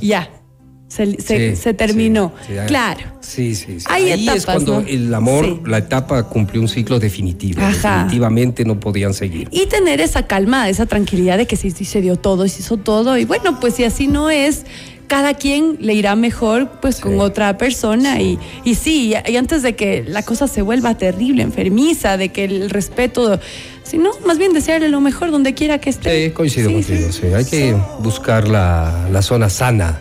ya, 0.00 0.28
se, 0.88 1.20
se- 1.20 1.50
Sí, 1.54 1.56
se 1.62 1.72
terminó. 1.74 2.32
sí, 2.46 2.52
sí, 2.54 2.60
claro. 2.66 3.00
Sí, 3.20 3.54
sí, 3.54 3.78
sí. 3.80 3.86
Hay 3.88 4.10
Ahí 4.10 4.28
es 4.28 4.44
cuando 4.44 4.80
¿no? 4.80 4.86
el 4.88 5.14
amor, 5.14 5.68
la 5.68 5.78
etapa 5.78 6.24
cumplió 6.24 6.60
un 6.60 6.68
ciclo 6.68 6.98
definitivo. 6.98 7.60
Ajá. 7.62 7.98
Definitivamente 7.98 8.64
no 8.64 8.80
podían 8.80 9.14
seguir. 9.14 9.46
Y 9.52 9.66
tener 9.66 10.00
esa 10.00 10.26
calma, 10.26 10.68
esa 10.68 10.86
tranquilidad 10.86 11.38
de 11.38 11.46
que 11.46 11.54
sí, 11.56 11.70
sí 11.70 11.84
se 11.84 12.00
dio 12.00 12.16
todo 12.16 12.44
y 12.44 12.48
se 12.48 12.60
hizo 12.62 12.76
todo. 12.76 13.16
Y 13.18 13.24
bueno, 13.24 13.60
pues 13.60 13.74
si 13.74 13.84
así 13.84 14.08
no 14.08 14.30
es, 14.30 14.64
cada 15.10 15.34
quien 15.34 15.76
le 15.80 15.92
irá 15.94 16.14
mejor 16.14 16.70
pues 16.80 16.94
Sí. 16.96 17.02
con 17.02 17.18
otra 17.20 17.58
persona 17.58 18.20
y, 18.20 18.38
y 18.64 18.76
sí, 18.76 19.12
y, 19.26 19.36
antes 19.36 19.62
de 19.64 19.74
que 19.74 20.04
la 20.06 20.22
cosa 20.22 20.46
se 20.46 20.62
vuelva 20.62 20.96
terrible, 20.96 21.42
enfermiza, 21.42 22.16
de 22.16 22.28
que 22.28 22.44
el 22.44 22.70
respeto, 22.70 23.40
sino 23.82 24.10
más 24.24 24.38
bien 24.38 24.52
desearle 24.52 24.88
lo 24.88 25.00
mejor 25.00 25.32
donde 25.32 25.52
quiera 25.52 25.78
que 25.78 25.90
esté. 25.90 26.26
Sí, 26.26 26.30
coincido 26.30 26.68
Sí, 26.68 26.74
contigo. 26.74 27.10
sí. 27.12 27.26
Hay 27.34 27.44
que 27.44 27.76
buscar 27.98 28.46
la, 28.46 29.08
la 29.10 29.20
zona 29.20 29.50
sana 29.50 29.98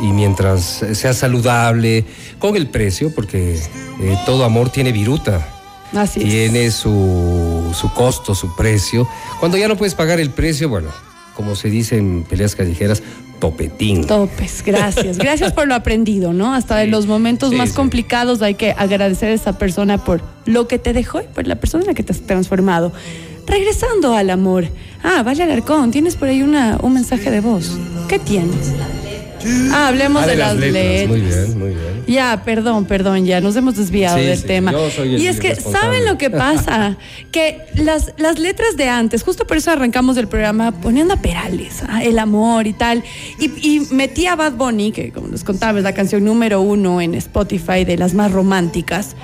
y 0.00 0.06
mientras 0.06 0.82
sea 0.94 1.12
saludable, 1.12 2.06
con 2.38 2.56
el 2.56 2.68
precio, 2.68 3.14
porque 3.14 3.56
eh, 4.00 4.16
todo 4.24 4.44
amor 4.46 4.70
tiene 4.70 4.90
viruta. 4.90 5.46
Así 5.92 6.20
es. 6.22 6.26
tiene 6.30 6.70
su, 6.70 7.72
su 7.78 7.92
costo, 7.92 8.34
su 8.34 8.56
precio. 8.56 9.06
Cuando 9.38 9.58
ya 9.58 9.68
no 9.68 9.76
puedes 9.76 9.94
pagar 9.94 10.18
el 10.18 10.30
precio, 10.30 10.70
bueno, 10.70 10.88
como 11.36 11.54
se 11.56 11.68
dice 11.68 11.98
en 11.98 12.24
peleas 12.24 12.56
callejeras, 12.56 13.02
topetín. 13.50 14.06
Topes, 14.06 14.62
gracias. 14.64 15.18
Gracias 15.18 15.52
por 15.52 15.66
lo 15.68 15.74
aprendido, 15.74 16.32
¿no? 16.32 16.54
Hasta 16.54 16.82
en 16.82 16.90
los 16.90 17.06
momentos 17.06 17.50
Sí, 17.50 17.56
más 17.56 17.70
sí. 17.70 17.74
complicados 17.74 18.40
hay 18.42 18.54
que 18.54 18.72
agradecer 18.72 19.30
a 19.30 19.34
esa 19.34 19.58
persona 19.58 19.98
por 19.98 20.22
lo 20.46 20.66
que 20.66 20.78
te 20.78 20.92
dejó 20.92 21.20
y 21.20 21.24
por 21.26 21.46
la 21.46 21.56
persona 21.56 21.82
en 21.82 21.88
la 21.88 21.94
que 21.94 22.02
te 22.02 22.12
has 22.12 22.20
transformado. 22.22 22.92
Regresando 23.46 24.14
al 24.14 24.30
amor. 24.30 24.66
Ah, 25.02 25.22
vale 25.22 25.42
Alarcón, 25.42 25.90
tienes 25.90 26.16
por 26.16 26.28
ahí 26.28 26.42
una, 26.42 26.78
un 26.82 26.94
mensaje 26.94 27.30
de 27.30 27.40
voz. 27.40 27.72
¿Qué 28.08 28.18
tienes? 28.18 28.72
Ah, 29.72 29.88
hablemos 29.88 30.22
Ah, 30.22 30.26
de, 30.26 30.36
las 30.36 30.56
letras. 30.56 31.08
Muy 31.08 31.20
bien, 31.20 31.58
muy 31.58 31.68
bien. 31.70 32.04
Ya, 32.06 32.42
perdón, 32.44 32.84
perdón, 32.84 33.24
ya 33.24 33.40
nos 33.40 33.56
hemos 33.56 33.76
desviado 33.76 34.18
Sí, 34.18 34.24
del 34.24 34.38
sí, 34.38 34.46
tema. 34.46 34.72
yo 34.72 34.90
soy 34.90 35.14
el 35.14 35.22
y 35.22 35.26
es 35.26 35.40
que. 35.40 35.54
¿saben 35.54 36.04
lo 36.04 36.18
que 36.18 36.30
pasa? 36.30 36.96
que 37.32 37.58
las, 37.74 38.12
las 38.18 38.38
letras 38.38 38.76
de 38.76 38.88
antes, 38.88 39.22
justo 39.22 39.46
por 39.46 39.56
eso 39.56 39.70
arrancamos 39.70 40.16
el 40.16 40.28
programa 40.28 40.72
poniendo 40.72 41.14
a 41.14 41.16
Perales, 41.18 41.82
ah, 41.88 42.02
el 42.04 42.18
amor 42.18 42.66
y 42.66 42.72
tal. 42.72 43.02
Y, 43.38 43.46
y 43.76 43.80
metí 43.90 44.26
a 44.26 44.36
Bad 44.36 44.52
Bunny, 44.52 44.92
que 44.92 45.12
como 45.12 45.28
les 45.28 45.44
contaba 45.44 45.78
es 45.78 45.84
la 45.84 45.92
canción 45.94 46.24
número 46.24 46.60
uno 46.60 47.00
en 47.00 47.14
Spotify 47.14 47.84
de 47.84 47.96
las 47.96 48.14
más 48.14 48.32
románticas. 48.32 49.16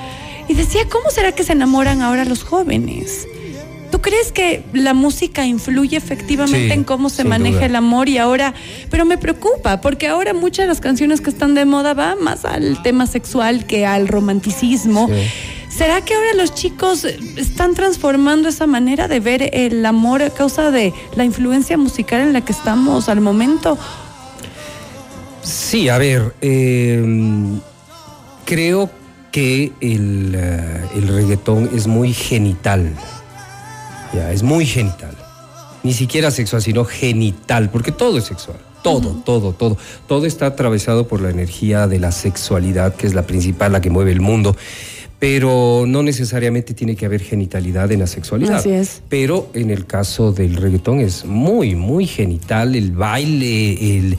Y 0.49 0.55
decía, 0.55 0.83
¿cómo 0.91 1.11
será 1.11 1.33
que 1.33 1.45
se 1.45 1.53
enamoran 1.53 2.03
ahora 2.03 2.25
los 2.25 2.43
jóvenes? 2.43 3.27
¿Tú 3.91 4.01
crees 4.01 4.33
que 4.33 4.63
la 4.73 4.95
música 4.95 5.45
influye 5.47 5.97
efectivamente 5.97 6.67
Sí, 6.69 6.73
en 6.73 6.85
cómo 6.85 7.11
se 7.11 7.25
maneja 7.25 7.57
duda. 7.57 7.67
el 7.67 7.77
amor 7.77 8.09
y 8.09 8.19
ahora, 8.19 8.55
pero 8.91 9.05
me 9.05 9.19
preocupa 9.19 9.81
porque 9.81 10.07
ahora 10.07 10.33
muchas 10.33 10.65
de 10.65 10.69
las 10.69 10.81
canciones 10.81 11.21
que 11.21 11.31
están 11.31 11.55
de 11.55 11.65
moda 11.65 11.95
van 11.95 12.23
más 12.23 12.45
al 12.45 12.83
tema 12.83 13.07
sexual 13.07 13.67
que 13.67 13.87
al 13.87 14.09
romanticismo. 14.09 15.09
Sí. 15.09 15.15
¿Será 15.77 16.01
que 16.05 16.15
ahora 16.15 16.35
los 16.37 16.55
chicos 16.55 17.05
están 17.05 17.75
transformando 17.75 18.49
esa 18.49 18.67
manera 18.67 19.07
de 19.09 19.21
ver 19.21 19.51
el 19.53 19.85
amor 19.87 20.23
a 20.23 20.31
causa 20.31 20.71
de 20.71 20.93
la 21.15 21.25
influencia 21.25 21.79
musical 21.79 22.21
en 22.21 22.33
la 22.33 22.41
que 22.45 22.53
estamos 22.53 23.09
al 23.09 23.21
momento? 23.21 23.79
Sí, 25.43 25.89
a 25.89 25.97
ver, 25.99 26.35
eh, 26.41 27.03
creo 28.45 28.91
que 29.33 29.73
el, 29.81 30.35
eh, 30.37 30.85
el 30.97 31.09
reggaetón 31.09 31.71
es 31.75 31.87
muy 31.87 32.13
genital. 32.13 32.93
Ya, 34.13 34.33
es 34.33 34.43
muy 34.43 34.67
genital. 34.67 35.15
Ni 35.83 35.93
siquiera 35.93 36.31
sexual, 36.31 36.63
sino 36.63 36.85
genital, 36.85 37.71
porque 37.71 37.93
todo 37.93 38.19
es 38.19 38.25
sexual. 38.25 38.59
Todo, 38.83 39.23
todo, 39.25 39.53
todo. 39.53 39.77
Todo 40.07 40.27
está 40.27 40.47
atravesado 40.47 41.07
por 41.07 41.21
la 41.21 41.31
energía 41.31 41.87
de 41.87 41.99
la 41.99 42.13
sexualidad, 42.13 42.95
que 42.95 43.07
es 43.07 43.15
la 43.15 43.23
principal, 43.23 43.73
la 43.73 43.81
que 43.81 43.91
mueve 43.91 44.13
el 44.13 44.21
mundo. 44.21 44.57
Pero 45.19 45.85
no 45.87 46.03
necesariamente 46.03 46.73
tiene 46.73 46.97
que 46.97 47.05
haber 47.05 47.21
genitalidad 47.21 47.93
en 47.93 48.01
la 48.01 48.07
sexualidad. 48.07 48.57
Así 48.57 48.71
es. 48.71 49.03
Pero 49.11 49.51
en 49.53 49.71
el 49.71 49.85
caso 49.87 50.33
del 50.33 50.57
reggaetón 50.57 51.01
es 51.01 51.27
muy, 51.27 51.75
muy 51.75 52.07
genital. 52.07 52.75
El 52.75 52.93
baile, 52.93 53.99
el. 53.99 54.19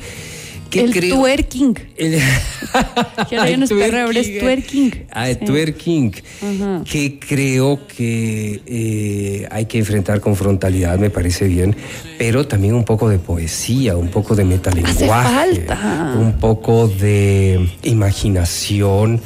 ¿Qué 0.72 0.82
el 0.82 0.92
creo? 0.92 1.18
twerking. 1.18 1.78
El- 1.98 2.20
ya 3.32 3.38
no 3.58 3.66
ahora 4.02 4.20
es 4.20 4.40
twerking. 4.40 5.06
Ah, 5.12 5.28
Sí. 5.28 5.46
twerking. 5.46 6.14
Ajá. 6.42 6.84
Que 6.90 7.20
creo 7.20 7.80
que 7.88 8.62
eh, 8.66 9.48
hay 9.52 9.66
que 9.66 9.78
enfrentar 9.78 10.20
con 10.22 10.36
frontalidad, 10.36 10.98
me 10.98 11.10
parece 11.10 11.48
bien, 11.48 11.76
pero 12.18 12.48
también 12.48 12.74
un 12.74 12.84
poco 12.86 13.08
de 13.10 13.20
poesía, 13.20 13.96
un 13.98 14.08
poco 14.10 14.36
de 14.36 14.44
metalenguaje. 14.46 15.06
falta. 15.08 16.16
Un 16.18 16.34
poco 16.40 16.88
de 16.88 17.70
imaginación, 17.84 19.20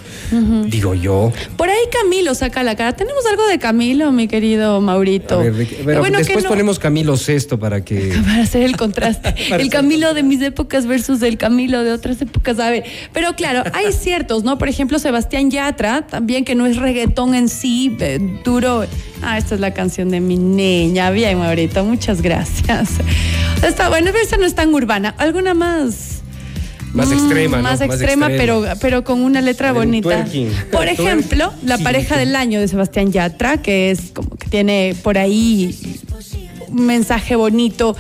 digo 0.68 0.96
yo. 0.96 1.32
Por 1.58 1.70
ahí 1.70 1.78
Camilo 1.92 2.34
saca 2.36 2.64
la 2.64 2.76
cara. 2.76 2.94
¿Tenemos 2.96 3.26
algo 3.26 3.46
de 3.48 3.60
Camilo, 3.60 4.12
mi 4.12 4.28
querido 4.28 4.82
Maurito? 4.82 5.40
A 5.40 5.44
ver, 5.44 5.54
bueno, 5.84 6.00
Bueno, 6.00 6.18
que 6.18 6.24
después 6.24 6.44
no- 6.44 6.50
ponemos 6.50 6.80
Camilo 6.80 7.16
Sexto 7.18 7.60
para 7.60 7.84
que. 7.84 8.14
Para 8.26 8.42
hacer 8.44 8.64
el 8.64 8.76
contraste. 8.78 9.36
El 9.56 9.70
Camilo 9.70 10.14
de 10.14 10.24
mis 10.24 10.42
épocas 10.42 10.86
versus 10.88 11.22
el 11.22 11.35
Camilo 11.38 11.84
de 11.84 11.92
otras 11.92 12.22
épocas. 12.22 12.60
A 12.60 12.70
ver, 12.70 12.84
pero 13.14 13.34
claro, 13.36 13.64
hay 13.74 13.92
ciertos, 14.00 14.44
¿no? 14.44 14.58
Por 14.58 14.70
ejemplo, 14.70 15.00
Sebastián 15.00 15.52
Yatra, 15.52 16.08
también 16.08 16.46
que 16.46 16.56
no 16.56 16.66
es 16.66 16.78
reggaetón 16.78 17.36
en 17.36 17.50
sí, 17.50 17.96
eh, 18.00 18.20
duro. 18.44 18.86
Ah, 19.22 19.38
esta 19.38 19.56
es 19.56 19.62
la 19.62 19.72
canción 19.74 20.10
de 20.12 20.20
mi 20.20 20.38
niña. 20.38 21.10
Bien, 21.12 21.38
Maurito, 21.38 21.84
muchas 21.84 22.22
gracias. 22.22 22.90
Está 23.64 23.90
bueno, 23.90 24.12
esta 24.22 24.38
no 24.38 24.46
es 24.46 24.54
tan 24.56 24.74
urbana. 24.74 25.16
¿Alguna 25.18 25.54
más? 25.54 26.22
Más 26.94 27.10
Mm, 27.10 27.14
extrema, 27.14 27.58
¿no? 27.58 27.64
Más 27.64 27.80
Más 27.80 27.90
extrema, 27.90 28.28
extrema. 28.28 28.38
pero, 28.38 28.80
pero 28.80 29.04
con 29.04 29.22
una 29.22 29.42
letra 29.42 29.70
El 29.70 29.74
bonita. 29.76 30.08
twerking. 30.24 30.50
Por 30.72 30.88
ejemplo, 30.88 31.52
la 31.66 31.78
pareja 31.78 32.16
del 32.18 32.36
año 32.38 32.60
de 32.62 32.68
Sebastián 32.70 33.12
Yatra, 33.12 33.58
que 33.62 33.92
es 33.92 34.12
como 34.14 34.30
que 34.38 34.48
tiene 34.48 34.96
por 35.04 35.18
ahí 35.18 35.78
un 36.70 36.86
mensaje 36.86 37.36
bonito. 37.36 37.96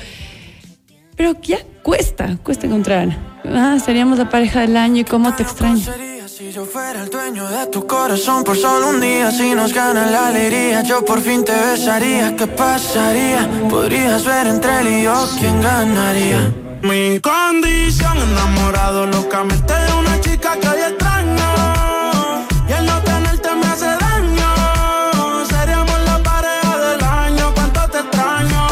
Pero 1.16 1.34
ya 1.42 1.60
cuesta, 1.82 2.38
cuesta 2.44 2.68
encontrar. 2.68 3.18
Ah, 3.46 3.78
seríamos 3.84 4.18
la 4.18 4.30
pareja 4.30 4.62
del 4.62 4.76
año 4.76 5.02
y 5.02 5.04
cómo 5.06 5.34
te 5.34 5.44
extraño. 5.44 5.86
si 6.28 6.52
yo 6.52 6.66
fuera 6.66 7.04
el 7.04 7.10
dueño 7.10 7.48
de 7.48 7.68
tu 7.68 7.88
corazón 7.88 8.44
por 8.44 8.58
solo 8.58 8.90
un 8.90 9.00
día? 9.00 9.32
Si 9.32 9.56
nos 9.56 9.74
gana 9.74 10.08
la 10.08 10.28
alegría, 10.28 10.82
yo 10.84 11.06
por 11.06 11.22
fin 11.22 11.46
te 11.46 11.54
besaría. 11.54 12.36
¿Qué 12.36 12.48
pasaría? 12.48 13.50
Podrías 13.70 14.26
ver 14.26 14.48
entre 14.48 14.80
él 14.82 14.88
y 14.88 15.04
yo 15.04 15.28
quién 15.40 15.62
ganaría. 15.62 16.54
Mi 16.82 17.20
condición, 17.22 18.18
enamorado 18.18 19.06
locamente 19.08 19.74
de 19.74 19.94
una 19.94 20.20
chica 20.20 20.60
que 20.60 20.68
hoy 20.68 20.82
extraño. 20.82 22.46
Y 22.68 22.74
el 22.74 22.86
no 22.86 23.02
tenerte 23.02 23.56
me 23.56 23.66
hace 23.68 23.86
daño. 23.86 25.46
Seríamos 25.46 26.00
la 26.06 26.22
pareja 26.22 26.78
del 26.78 27.04
año. 27.04 27.54
¿Cuánto 27.56 27.90
te 27.90 28.00
extraño? 28.00 28.68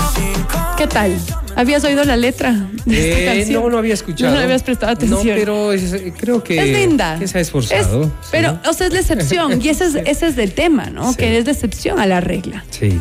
¿Qué 0.77 0.87
tal? 0.87 1.17
¿Habías 1.55 1.83
oído 1.83 2.03
la 2.03 2.17
letra 2.17 2.51
de 2.85 3.09
esta 3.09 3.21
Eh, 3.21 3.25
canción? 3.37 3.63
no, 3.63 3.69
no 3.69 3.77
había 3.77 3.93
escuchado. 3.93 4.33
No 4.35 4.41
habías 4.41 4.63
prestado 4.63 4.91
atención. 4.93 5.25
No, 5.27 5.33
pero 5.35 5.71
es- 5.73 5.95
creo 6.17 6.43
que. 6.43 6.57
es 6.59 6.77
linda. 6.79 7.17
Que 7.19 7.27
se 7.27 7.37
ha 7.37 7.41
esforzado. 7.41 8.03
Es- 8.03 8.07
sí. 8.09 8.27
Pero, 8.31 8.59
o 8.67 8.73
sea, 8.73 8.87
es 8.87 8.93
la 8.93 8.99
excepción. 8.99 9.61
y 9.61 9.69
ese 9.69 9.85
es, 9.85 9.95
ese 10.05 10.27
es 10.27 10.35
del 10.35 10.53
tema, 10.53 10.89
¿no? 10.89 11.11
Sí. 11.11 11.17
Que 11.17 11.37
es 11.37 11.45
la 11.45 11.51
excepción 11.51 11.99
a 11.99 12.05
la 12.05 12.21
regla. 12.21 12.65
Sí. 12.71 12.99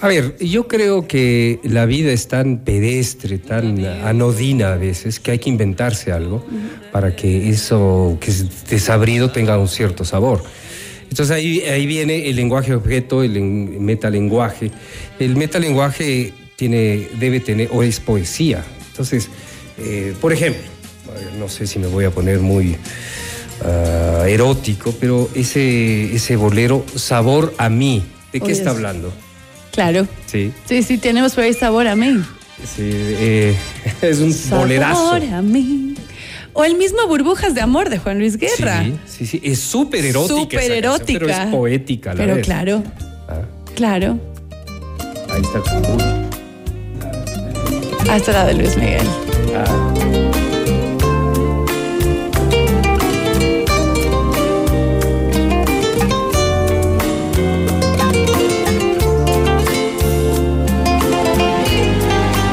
A 0.00 0.08
ver, 0.08 0.36
yo 0.38 0.68
creo 0.68 1.06
que 1.08 1.60
la 1.62 1.86
vida 1.86 2.12
es 2.12 2.28
tan 2.28 2.58
pedestre, 2.58 3.38
tan 3.38 3.82
anodina 4.04 4.74
a 4.74 4.76
veces, 4.76 5.18
que 5.20 5.30
hay 5.30 5.38
que 5.38 5.48
inventarse 5.48 6.12
algo 6.12 6.44
para 6.92 7.16
que 7.16 7.48
eso 7.48 8.18
que 8.20 8.30
es 8.30 8.66
desabrido 8.68 9.30
tenga 9.30 9.56
un 9.58 9.68
cierto 9.68 10.04
sabor. 10.04 10.42
Entonces 11.08 11.34
ahí, 11.34 11.60
ahí 11.60 11.86
viene 11.86 12.28
el 12.28 12.36
lenguaje 12.36 12.74
objeto, 12.74 13.22
el 13.22 13.36
en- 13.36 13.82
metalenguaje. 13.84 14.72
El 15.18 15.36
metalenguaje 15.36 16.32
tiene, 16.56 17.08
debe 17.18 17.40
tener, 17.40 17.68
o 17.72 17.82
es 17.82 18.00
poesía. 18.00 18.64
Entonces, 18.90 19.28
eh, 19.78 20.14
por 20.20 20.32
ejemplo, 20.32 20.62
no 21.38 21.48
sé 21.48 21.66
si 21.66 21.78
me 21.78 21.86
voy 21.86 22.04
a 22.04 22.10
poner 22.10 22.40
muy 22.40 22.76
ah, 23.64 24.24
erótico, 24.28 24.94
pero 25.00 25.28
ese, 25.34 26.14
ese 26.14 26.36
bolero, 26.36 26.84
sabor 26.94 27.54
a 27.58 27.68
mí, 27.68 28.02
¿de 28.32 28.40
qué 28.40 28.52
está 28.52 28.70
es- 28.70 28.76
hablando? 28.76 29.12
Claro. 29.72 30.06
Sí, 30.26 30.52
Sí, 30.68 30.82
sí, 30.84 30.98
tenemos 30.98 31.34
por 31.34 31.42
ahí 31.44 31.52
sabor 31.54 31.88
a 31.88 31.96
mí. 31.96 32.22
sí, 32.64 32.82
eh, 32.84 33.56
es 34.02 34.20
un 34.20 34.32
bolerazo. 34.50 35.10
Sabor 35.10 35.34
a 35.34 35.42
mí. 35.42 35.94
O 36.52 36.64
el 36.64 36.76
mismo 36.76 37.04
Burbujas 37.08 37.56
de 37.56 37.60
Amor 37.60 37.90
de 37.90 37.98
Juan 37.98 38.20
Luis 38.20 38.36
Guerra. 38.36 38.84
Sí, 38.84 38.94
sí, 39.06 39.26
sí, 39.26 39.40
es 39.42 39.58
súper 39.58 40.04
erótica. 40.04 40.34
Súper 40.40 40.58
canción, 40.60 40.78
erótica. 40.78 41.18
Pero 41.18 41.32
es 41.32 41.46
poética 41.50 42.10
la 42.14 42.16
Pero 42.22 42.34
vez. 42.36 42.44
claro, 42.46 42.84
Ah, 43.28 43.40
claro. 43.74 44.20
ahí 45.30 45.42
está. 45.42 46.33
Hasta 48.10 48.32
la 48.32 48.44
de 48.46 48.54
Luis 48.54 48.76
Miguel. 48.76 49.06
Ah, 49.56 50.74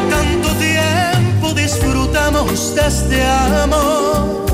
Tanto 0.09 0.49
tiempo 0.55 1.53
disfrutamos 1.53 2.75
de 2.75 2.87
este 2.87 3.23
amor. 3.63 4.45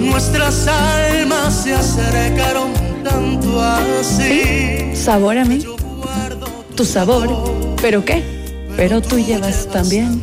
Nuestras 0.00 0.66
almas 0.68 1.54
se 1.64 1.74
acercaron 1.74 2.72
tanto 3.02 3.60
así. 3.62 4.94
Sabor 4.94 5.38
a 5.38 5.44
mí. 5.44 5.64
Tu 6.74 6.84
sabor. 6.84 7.28
¿Pero 7.80 8.04
qué? 8.04 8.33
Pero 8.76 9.00
tú 9.00 9.18
llevas 9.18 9.68
también. 9.68 10.20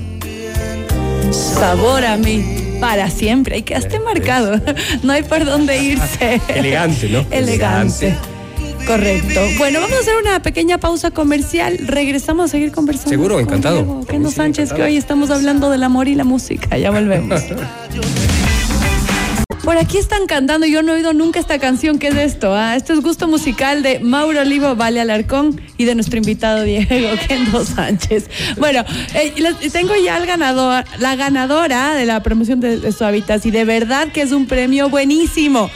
Sabor 1.31 2.05
a 2.05 2.17
mí. 2.17 2.77
para 2.79 3.09
siempre. 3.09 3.59
Y 3.59 3.63
quedaste 3.63 3.99
marcado. 3.99 4.59
No 5.03 5.13
hay 5.13 5.23
por 5.23 5.45
dónde 5.45 5.77
irse. 5.81 6.41
Elegante, 6.47 7.09
¿no? 7.09 7.25
Elegante. 7.31 8.15
Correcto. 8.87 9.39
Bueno, 9.59 9.79
vamos 9.79 9.95
a 9.97 10.01
hacer 10.01 10.15
una 10.19 10.41
pequeña 10.41 10.79
pausa 10.79 11.11
comercial. 11.11 11.77
Regresamos 11.85 12.45
a 12.45 12.47
seguir 12.49 12.71
conversando. 12.71 13.11
Seguro, 13.11 13.39
encantado. 13.39 14.01
Kendo 14.07 14.31
Sánchez, 14.31 14.69
que 14.69 14.75
encantado. 14.75 14.89
hoy 14.89 14.97
estamos 14.97 15.29
hablando 15.29 15.69
del 15.69 15.83
amor 15.83 16.07
y 16.07 16.15
la 16.15 16.23
música. 16.23 16.77
Ya 16.77 16.89
volvemos. 16.91 17.41
Por 19.63 19.77
aquí 19.77 19.99
están 19.99 20.25
cantando, 20.25 20.65
yo 20.65 20.81
no 20.81 20.91
he 20.91 20.95
oído 20.95 21.13
nunca 21.13 21.39
esta 21.39 21.59
canción, 21.59 21.99
¿qué 21.99 22.07
es 22.07 22.15
esto? 22.15 22.55
Ah, 22.55 22.75
esto 22.75 22.93
es 22.93 23.01
gusto 23.01 23.27
musical 23.27 23.83
de 23.83 23.99
Mauro 23.99 24.41
Olivo, 24.41 24.75
Vale 24.75 24.99
Alarcón 24.99 25.61
y 25.77 25.85
de 25.85 25.93
nuestro 25.93 26.17
invitado 26.17 26.63
Diego 26.63 27.09
Kendo 27.27 27.63
Sánchez. 27.63 28.27
Bueno, 28.57 28.83
eh, 29.13 29.33
tengo 29.71 29.93
ya 30.03 30.17
el 30.17 30.25
ganador, 30.25 30.83
la 30.97 31.15
ganadora 31.15 31.93
de 31.93 32.07
la 32.07 32.23
promoción 32.23 32.59
de, 32.59 32.79
de 32.79 32.91
Suavitas 32.91 33.45
y 33.45 33.51
de 33.51 33.63
verdad 33.63 34.11
que 34.11 34.23
es 34.23 34.31
un 34.31 34.47
premio 34.47 34.89
buenísimo. 34.89 35.69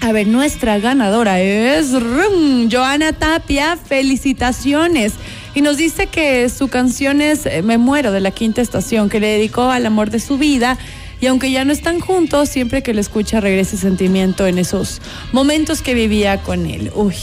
A 0.00 0.12
ver, 0.12 0.26
nuestra 0.26 0.78
ganadora 0.78 1.40
es 1.40 1.92
rum, 1.92 2.70
Joana 2.70 3.12
Tapia. 3.12 3.76
Felicitaciones. 3.76 5.14
Y 5.54 5.62
nos 5.62 5.78
dice 5.78 6.06
que 6.06 6.48
su 6.50 6.68
canción 6.68 7.22
es 7.22 7.46
eh, 7.46 7.62
Me 7.62 7.78
muero 7.78 8.12
de 8.12 8.20
la 8.20 8.30
quinta 8.30 8.60
estación, 8.60 9.08
que 9.08 9.20
le 9.20 9.28
dedicó 9.28 9.70
al 9.70 9.86
amor 9.86 10.10
de 10.10 10.20
su 10.20 10.38
vida. 10.38 10.78
Y 11.20 11.26
aunque 11.26 11.50
ya 11.50 11.64
no 11.64 11.72
están 11.72 12.00
juntos, 12.00 12.48
siempre 12.48 12.82
que 12.82 12.92
lo 12.94 13.00
escucha 13.00 13.40
regresa 13.40 13.76
sentimiento 13.76 14.46
en 14.46 14.58
esos 14.58 15.00
momentos 15.32 15.80
que 15.82 15.94
vivía 15.94 16.42
con 16.42 16.66
él. 16.66 16.90
Uy. 16.94 17.14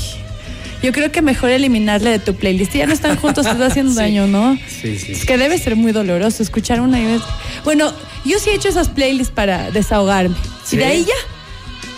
Yo 0.81 0.91
creo 0.91 1.11
que 1.13 1.21
mejor 1.21 1.49
eliminarle 1.51 2.09
de 2.09 2.19
tu 2.19 2.35
playlist. 2.35 2.73
Ya 2.73 2.85
no 2.87 2.93
están 2.93 3.15
juntos, 3.15 3.45
te 3.45 3.51
está 3.51 3.67
haciendo 3.67 3.91
Sí. 3.93 3.97
daño, 3.99 4.27
¿no? 4.27 4.57
Sí, 4.67 4.97
sí. 4.99 5.13
Es 5.13 5.25
que 5.25 5.37
debe 5.37 5.57
ser 5.57 5.75
muy 5.77 5.91
doloroso 5.93 6.43
escuchar 6.43 6.81
una 6.81 6.99
y 6.99 7.05
vez. 7.05 7.21
Bueno, 7.63 7.93
yo 8.25 8.37
sí 8.39 8.49
he 8.49 8.55
hecho 8.55 8.67
esas 8.67 8.89
playlists 8.89 9.31
para 9.33 9.71
desahogarme. 9.71 10.35
¿Sí? 10.65 10.75
Y 10.75 10.79
de 10.79 10.85
ahí 10.85 11.05
ya. 11.05 11.13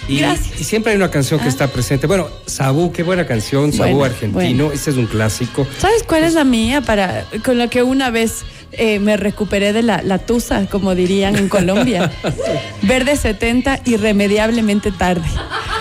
Y, 0.08 0.20
Gracias. 0.20 0.62
y 0.62 0.64
siempre 0.64 0.92
hay 0.92 0.98
una 0.98 1.10
canción 1.10 1.40
que 1.40 1.48
Ah. 1.48 1.50
está 1.50 1.68
presente. 1.68 2.06
Bueno, 2.06 2.28
Sabú, 2.46 2.92
qué 2.92 3.02
buena 3.02 3.26
canción, 3.26 3.74
Sabú 3.74 3.94
Bueno, 3.98 4.04
argentino, 4.14 4.66
bueno. 4.66 4.72
ese 4.72 4.92
es 4.92 4.98
un 4.98 5.08
clásico. 5.08 5.66
¿Sabes 5.80 6.04
cuál 6.04 6.24
es 6.24 6.34
la 6.36 6.44
mía 6.44 6.82
para 6.82 7.26
con 7.44 7.58
la 7.58 7.68
que 7.70 7.82
una 7.82 8.12
vez 8.12 8.44
eh, 8.78 9.00
me 9.00 9.18
recuperé 9.18 9.74
de 9.74 9.82
la, 9.84 10.02
la 10.02 10.18
tusa, 10.20 10.66
como 10.68 10.96
dirían 10.96 11.36
en 11.36 11.50
Colombia? 11.50 12.12
Verde 12.82 13.16
70, 13.16 13.80
irremediablemente 13.86 14.92
tarde. 14.92 15.28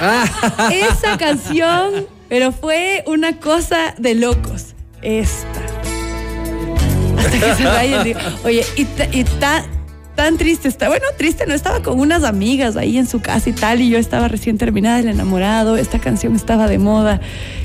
Ah. 0.01 0.25
Esa 0.73 1.17
canción, 1.19 2.07
pero 2.29 2.53
fue 2.53 3.03
una 3.07 3.39
cosa 3.39 3.95
de 3.99 4.15
locos. 4.15 4.75
Esta. 5.03 5.61
Hasta 7.19 7.31
que 7.41 7.55
se 7.55 7.65
vaya 7.65 7.99
el 7.99 8.05
día. 8.05 8.19
Oye, 8.45 8.65
y, 8.77 8.83
y 9.13 9.25
ta- 9.25 9.65
tan 10.15 10.37
triste 10.37 10.69
está. 10.69 10.89
Bueno, 10.89 11.07
triste 11.17 11.47
no 11.47 11.55
estaba 11.55 11.83
con 11.83 11.99
unas 12.01 12.25
amigas 12.25 12.77
ahí 12.77 12.99
en 12.99 13.07
su 13.07 13.21
casa 13.21 13.51
y 13.51 13.53
tal, 13.53 13.81
y 13.81 13.91
yo 13.91 13.99
estaba 13.99 14.29
recién 14.29 14.59
terminada 14.59 14.99
del 14.99 15.09
enamorado. 15.09 15.77
Esta 15.77 15.99
canción 15.99 16.35
estaba 16.35 16.69
de 16.69 16.79
moda. 16.79 17.21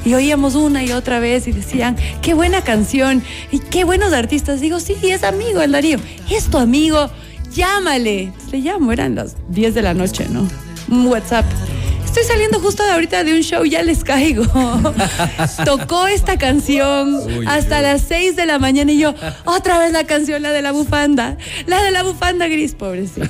Y 0.06 0.14
oíamos 0.14 0.56
una 0.56 0.84
y 0.84 0.92
otra 0.92 1.20
vez 1.20 1.48
y 1.48 1.52
decían, 1.52 1.96
qué 2.22 2.34
buena 2.34 2.62
canción 2.64 3.24
y 3.52 3.60
qué 3.60 3.84
buenos 3.84 4.14
artistas. 4.14 4.62
Digo, 4.62 4.80
sí, 4.80 4.96
es 5.04 5.24
amigo 5.24 5.62
el 5.62 5.72
Darío. 5.72 6.00
Es 6.30 6.46
tu 6.46 6.58
amigo, 6.58 7.10
llámale. 7.54 8.32
Le 8.52 8.60
llamo, 8.60 8.92
eran 8.92 9.16
las 9.16 9.36
10 9.50 9.74
de 9.74 9.82
la 9.82 9.94
noche, 9.94 10.28
¿no? 10.30 10.48
Un 10.90 11.08
WhatsApp. 11.08 11.46
Estoy 12.20 12.36
saliendo 12.36 12.60
justo 12.60 12.84
de 12.84 12.92
ahorita 12.92 13.24
de 13.24 13.34
un 13.34 13.40
show, 13.40 13.64
ya 13.64 13.82
les 13.82 14.04
caigo. 14.04 14.44
Tocó 15.66 16.06
esta 16.08 16.38
canción 16.38 17.16
Uy, 17.16 17.46
hasta 17.48 17.80
Dios. 17.80 17.94
las 17.94 18.02
6 18.10 18.36
de 18.36 18.46
la 18.46 18.60
mañana 18.60 18.92
y 18.92 18.98
yo, 18.98 19.16
otra 19.46 19.80
vez 19.80 19.94
la 19.94 20.04
canción, 20.04 20.42
la 20.42 20.52
de 20.52 20.62
la 20.62 20.74
bufanda. 20.74 21.38
La 21.66 21.82
de 21.82 21.92
la 21.92 22.04
bufanda 22.04 22.50
gris, 22.50 22.74
pobrecito. 22.74 23.26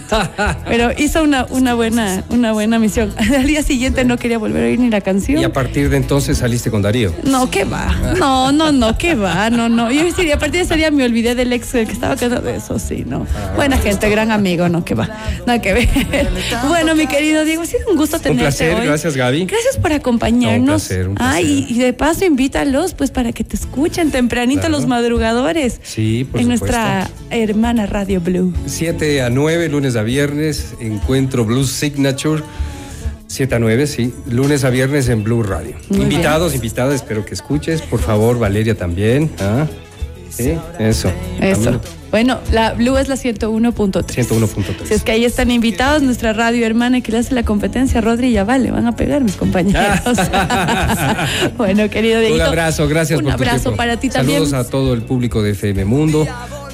Pero 0.65 0.89
hizo 0.97 1.21
una, 1.21 1.45
una, 1.51 1.75
buena, 1.75 2.23
una 2.29 2.51
buena 2.51 2.79
misión. 2.79 3.13
Al 3.19 3.45
día 3.45 3.61
siguiente 3.61 4.03
no 4.05 4.17
quería 4.17 4.39
volver 4.39 4.63
a 4.63 4.67
oír 4.67 4.79
ni 4.79 4.89
la 4.89 5.01
canción. 5.01 5.39
Y 5.39 5.43
a 5.43 5.53
partir 5.53 5.91
de 5.91 5.97
entonces 5.97 6.39
saliste 6.39 6.71
con 6.71 6.81
Darío. 6.81 7.13
No, 7.25 7.51
¿qué 7.51 7.65
va? 7.65 7.95
No, 8.17 8.51
no, 8.51 8.71
no, 8.71 8.97
¿qué 8.97 9.13
va? 9.13 9.51
No, 9.51 9.69
no. 9.69 9.91
Yo 9.91 10.03
diría, 10.15 10.35
a 10.35 10.39
partir 10.39 10.61
de 10.61 10.65
ese 10.65 10.75
día 10.77 10.89
me 10.89 11.05
olvidé 11.05 11.35
del 11.35 11.53
ex 11.53 11.73
que 11.73 11.83
estaba 11.83 12.15
casado. 12.15 12.49
Eso 12.49 12.79
sí, 12.79 13.03
no. 13.05 13.27
Ah. 13.35 13.53
Buena 13.55 13.77
gente, 13.77 14.09
gran 14.09 14.31
amigo, 14.31 14.67
no, 14.67 14.83
¿qué 14.83 14.95
va? 14.95 15.07
Nada 15.45 15.61
que 15.61 15.73
ver. 15.73 15.89
Bueno, 16.67 16.95
mi 16.95 17.07
querido 17.07 17.45
Diego, 17.45 17.63
ha 17.63 17.65
sido 17.65 17.89
un 17.89 17.97
gusto 17.97 18.19
tenerte 18.19 18.43
placer, 18.43 18.78
hoy. 18.81 18.87
gracias, 18.87 19.15
Gaby. 19.15 19.45
Gracias 19.45 19.77
por 19.77 19.93
acompañarnos. 19.93 20.65
No, 20.67 20.73
un 20.73 20.79
placer, 20.79 21.07
un 21.09 21.15
placer. 21.15 21.35
Ay, 21.35 21.65
y, 21.69 21.77
de 21.79 21.93
paso 21.93 22.25
invítalos, 22.25 22.93
pues, 22.93 23.11
para 23.11 23.31
que 23.31 23.43
te 23.43 23.55
escuchen 23.55 24.11
tempranito 24.11 24.61
Claro. 24.61 24.75
los 24.77 24.87
madrugadores. 24.87 25.79
Sí, 25.83 26.27
por 26.29 26.39
En 26.41 26.45
supuesto. 26.51 26.65
nuestra 26.77 27.09
hermana 27.29 27.85
Radio 27.85 28.21
Blue. 28.21 28.53
7 28.65 29.21
a 29.21 29.29
9, 29.29 29.69
lunes 29.69 29.95
a 29.95 30.03
viernes, 30.03 30.73
encuentro 30.79 31.45
Blues 31.45 31.69
Signature. 31.71 32.43
7 33.27 33.55
a 33.55 33.59
9, 33.59 33.85
sí. 33.85 34.13
Lunes 34.29 34.63
a 34.63 34.69
viernes 34.71 35.07
en 35.09 35.23
Blue 35.23 35.43
Radio. 35.43 35.75
Muy 35.89 36.01
Invitados, 36.01 36.55
invitadas, 36.55 36.95
espero 36.95 37.25
que 37.25 37.35
escuches. 37.35 37.81
Por 37.83 37.99
favor, 37.99 38.39
Valeria 38.39 38.75
también. 38.75 39.29
¿ah? 39.39 39.67
Sí, 40.29 40.53
eso. 40.79 41.11
Eso. 41.41 41.79
Bueno, 42.11 42.39
la 42.51 42.73
Blue 42.73 42.97
es 42.97 43.07
la 43.07 43.15
101.3. 43.15 44.03
101.3. 44.03 44.85
Si 44.85 44.93
es 44.93 45.03
que 45.03 45.11
ahí 45.11 45.25
están 45.25 45.51
invitados, 45.51 46.01
nuestra 46.01 46.33
radio 46.33 46.65
hermana 46.65 47.01
que 47.01 47.11
le 47.11 47.19
hace 47.19 47.35
la 47.35 47.43
competencia, 47.43 48.01
Rodri, 48.01 48.31
ya 48.31 48.43
vale, 48.43 48.71
van 48.71 48.87
a 48.87 48.95
pegar 48.95 49.23
mis 49.23 49.35
compañeros. 49.35 49.77
bueno, 51.57 51.89
querido 51.89 52.19
Dieguito. 52.19 52.43
Un 52.43 52.49
abrazo, 52.49 52.87
gracias 52.87 53.19
Un 53.19 53.25
por 53.25 53.35
tu 53.35 53.43
abrazo 53.43 53.63
tiempo. 53.63 53.77
para 53.77 53.97
ti 53.97 54.09
también. 54.09 54.39
Saludos 54.39 54.67
a 54.67 54.69
todo 54.69 54.93
el 54.93 55.03
público 55.03 55.43
de 55.43 55.51
FM 55.51 55.85
Mundo, 55.85 56.25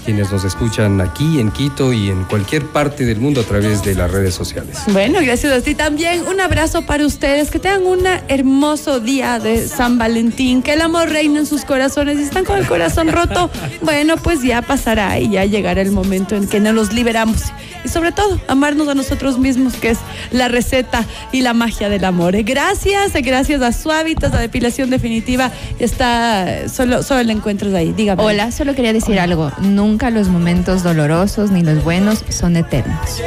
quienes 0.05 0.31
nos 0.31 0.45
escuchan 0.45 1.01
aquí 1.01 1.39
en 1.39 1.51
Quito 1.51 1.91
y 1.91 2.09
en 2.09 2.23
cualquier 2.25 2.67
parte 2.67 3.05
del 3.05 3.19
mundo 3.19 3.41
a 3.41 3.43
través 3.43 3.83
de 3.83 3.95
las 3.95 4.11
redes 4.11 4.35
sociales. 4.35 4.77
Bueno, 4.93 5.19
gracias 5.21 5.51
a 5.51 5.61
ti 5.61 5.73
también. 5.73 6.27
Un 6.27 6.39
abrazo 6.39 6.83
para 6.83 7.05
ustedes. 7.05 7.49
Que 7.49 7.57
tengan 7.59 7.85
un 7.85 8.05
hermoso 8.27 8.99
día 8.99 9.39
de 9.39 9.67
San 9.67 9.97
Valentín. 9.97 10.61
Que 10.61 10.73
el 10.73 10.81
amor 10.81 11.09
reine 11.09 11.39
en 11.39 11.45
sus 11.45 11.65
corazones. 11.65 12.17
Si 12.17 12.23
están 12.23 12.45
con 12.45 12.57
el 12.57 12.67
corazón 12.67 13.11
roto, 13.11 13.49
bueno, 13.81 14.17
pues 14.17 14.43
ya 14.43 14.61
pasará 14.61 15.19
y 15.19 15.31
ya 15.31 15.45
llegará 15.45 15.81
el 15.81 15.91
momento 15.91 16.35
en 16.35 16.47
que 16.47 16.59
nos 16.59 16.75
los 16.75 16.93
liberamos. 16.93 17.41
Y 17.83 17.89
sobre 17.89 18.11
todo, 18.11 18.39
amarnos 18.47 18.87
a 18.87 18.95
nosotros 18.95 19.37
mismos, 19.39 19.75
que 19.75 19.91
es 19.91 19.99
la 20.31 20.47
receta 20.47 21.05
y 21.31 21.41
la 21.41 21.53
magia 21.53 21.89
del 21.89 22.05
amor. 22.05 22.35
Gracias, 22.43 23.13
gracias 23.13 23.61
a 23.61 23.71
Suavitas, 23.71 24.33
a 24.33 24.39
Depilación 24.39 24.89
Definitiva. 24.89 25.51
Está, 25.79 26.67
solo, 26.69 27.03
solo 27.03 27.23
la 27.23 27.31
encuentras 27.31 27.73
ahí. 27.73 27.93
Dígame. 27.93 28.21
Hola, 28.21 28.51
solo 28.51 28.75
quería 28.75 28.93
decir 28.93 29.19
algo. 29.19 29.51
Nunca 29.95 30.09
los 30.09 30.27
momentos 30.27 30.83
dolorosos 30.83 31.51
ni 31.51 31.63
los 31.63 31.81
buenos 31.81 32.25
son 32.27 32.57
eternos. 32.57 33.21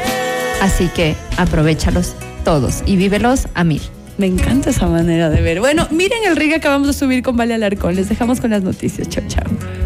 Así 0.60 0.88
que 0.88 1.16
aprovechalos 1.38 2.14
todos 2.44 2.82
y 2.84 2.96
vívelos 2.96 3.48
a 3.54 3.64
mil. 3.64 3.80
Me 4.18 4.26
encanta 4.26 4.68
esa 4.68 4.86
manera 4.86 5.30
de 5.30 5.40
ver. 5.40 5.60
Bueno, 5.60 5.88
miren 5.90 6.18
el 6.26 6.36
rig 6.36 6.50
que 6.50 6.56
acabamos 6.56 6.88
de 6.88 6.92
subir 6.92 7.22
con 7.22 7.38
Vale 7.38 7.54
Alarcón. 7.54 7.96
Les 7.96 8.10
dejamos 8.10 8.42
con 8.42 8.50
las 8.50 8.62
noticias. 8.64 9.08
Chao, 9.08 9.24
chao. 9.28 9.77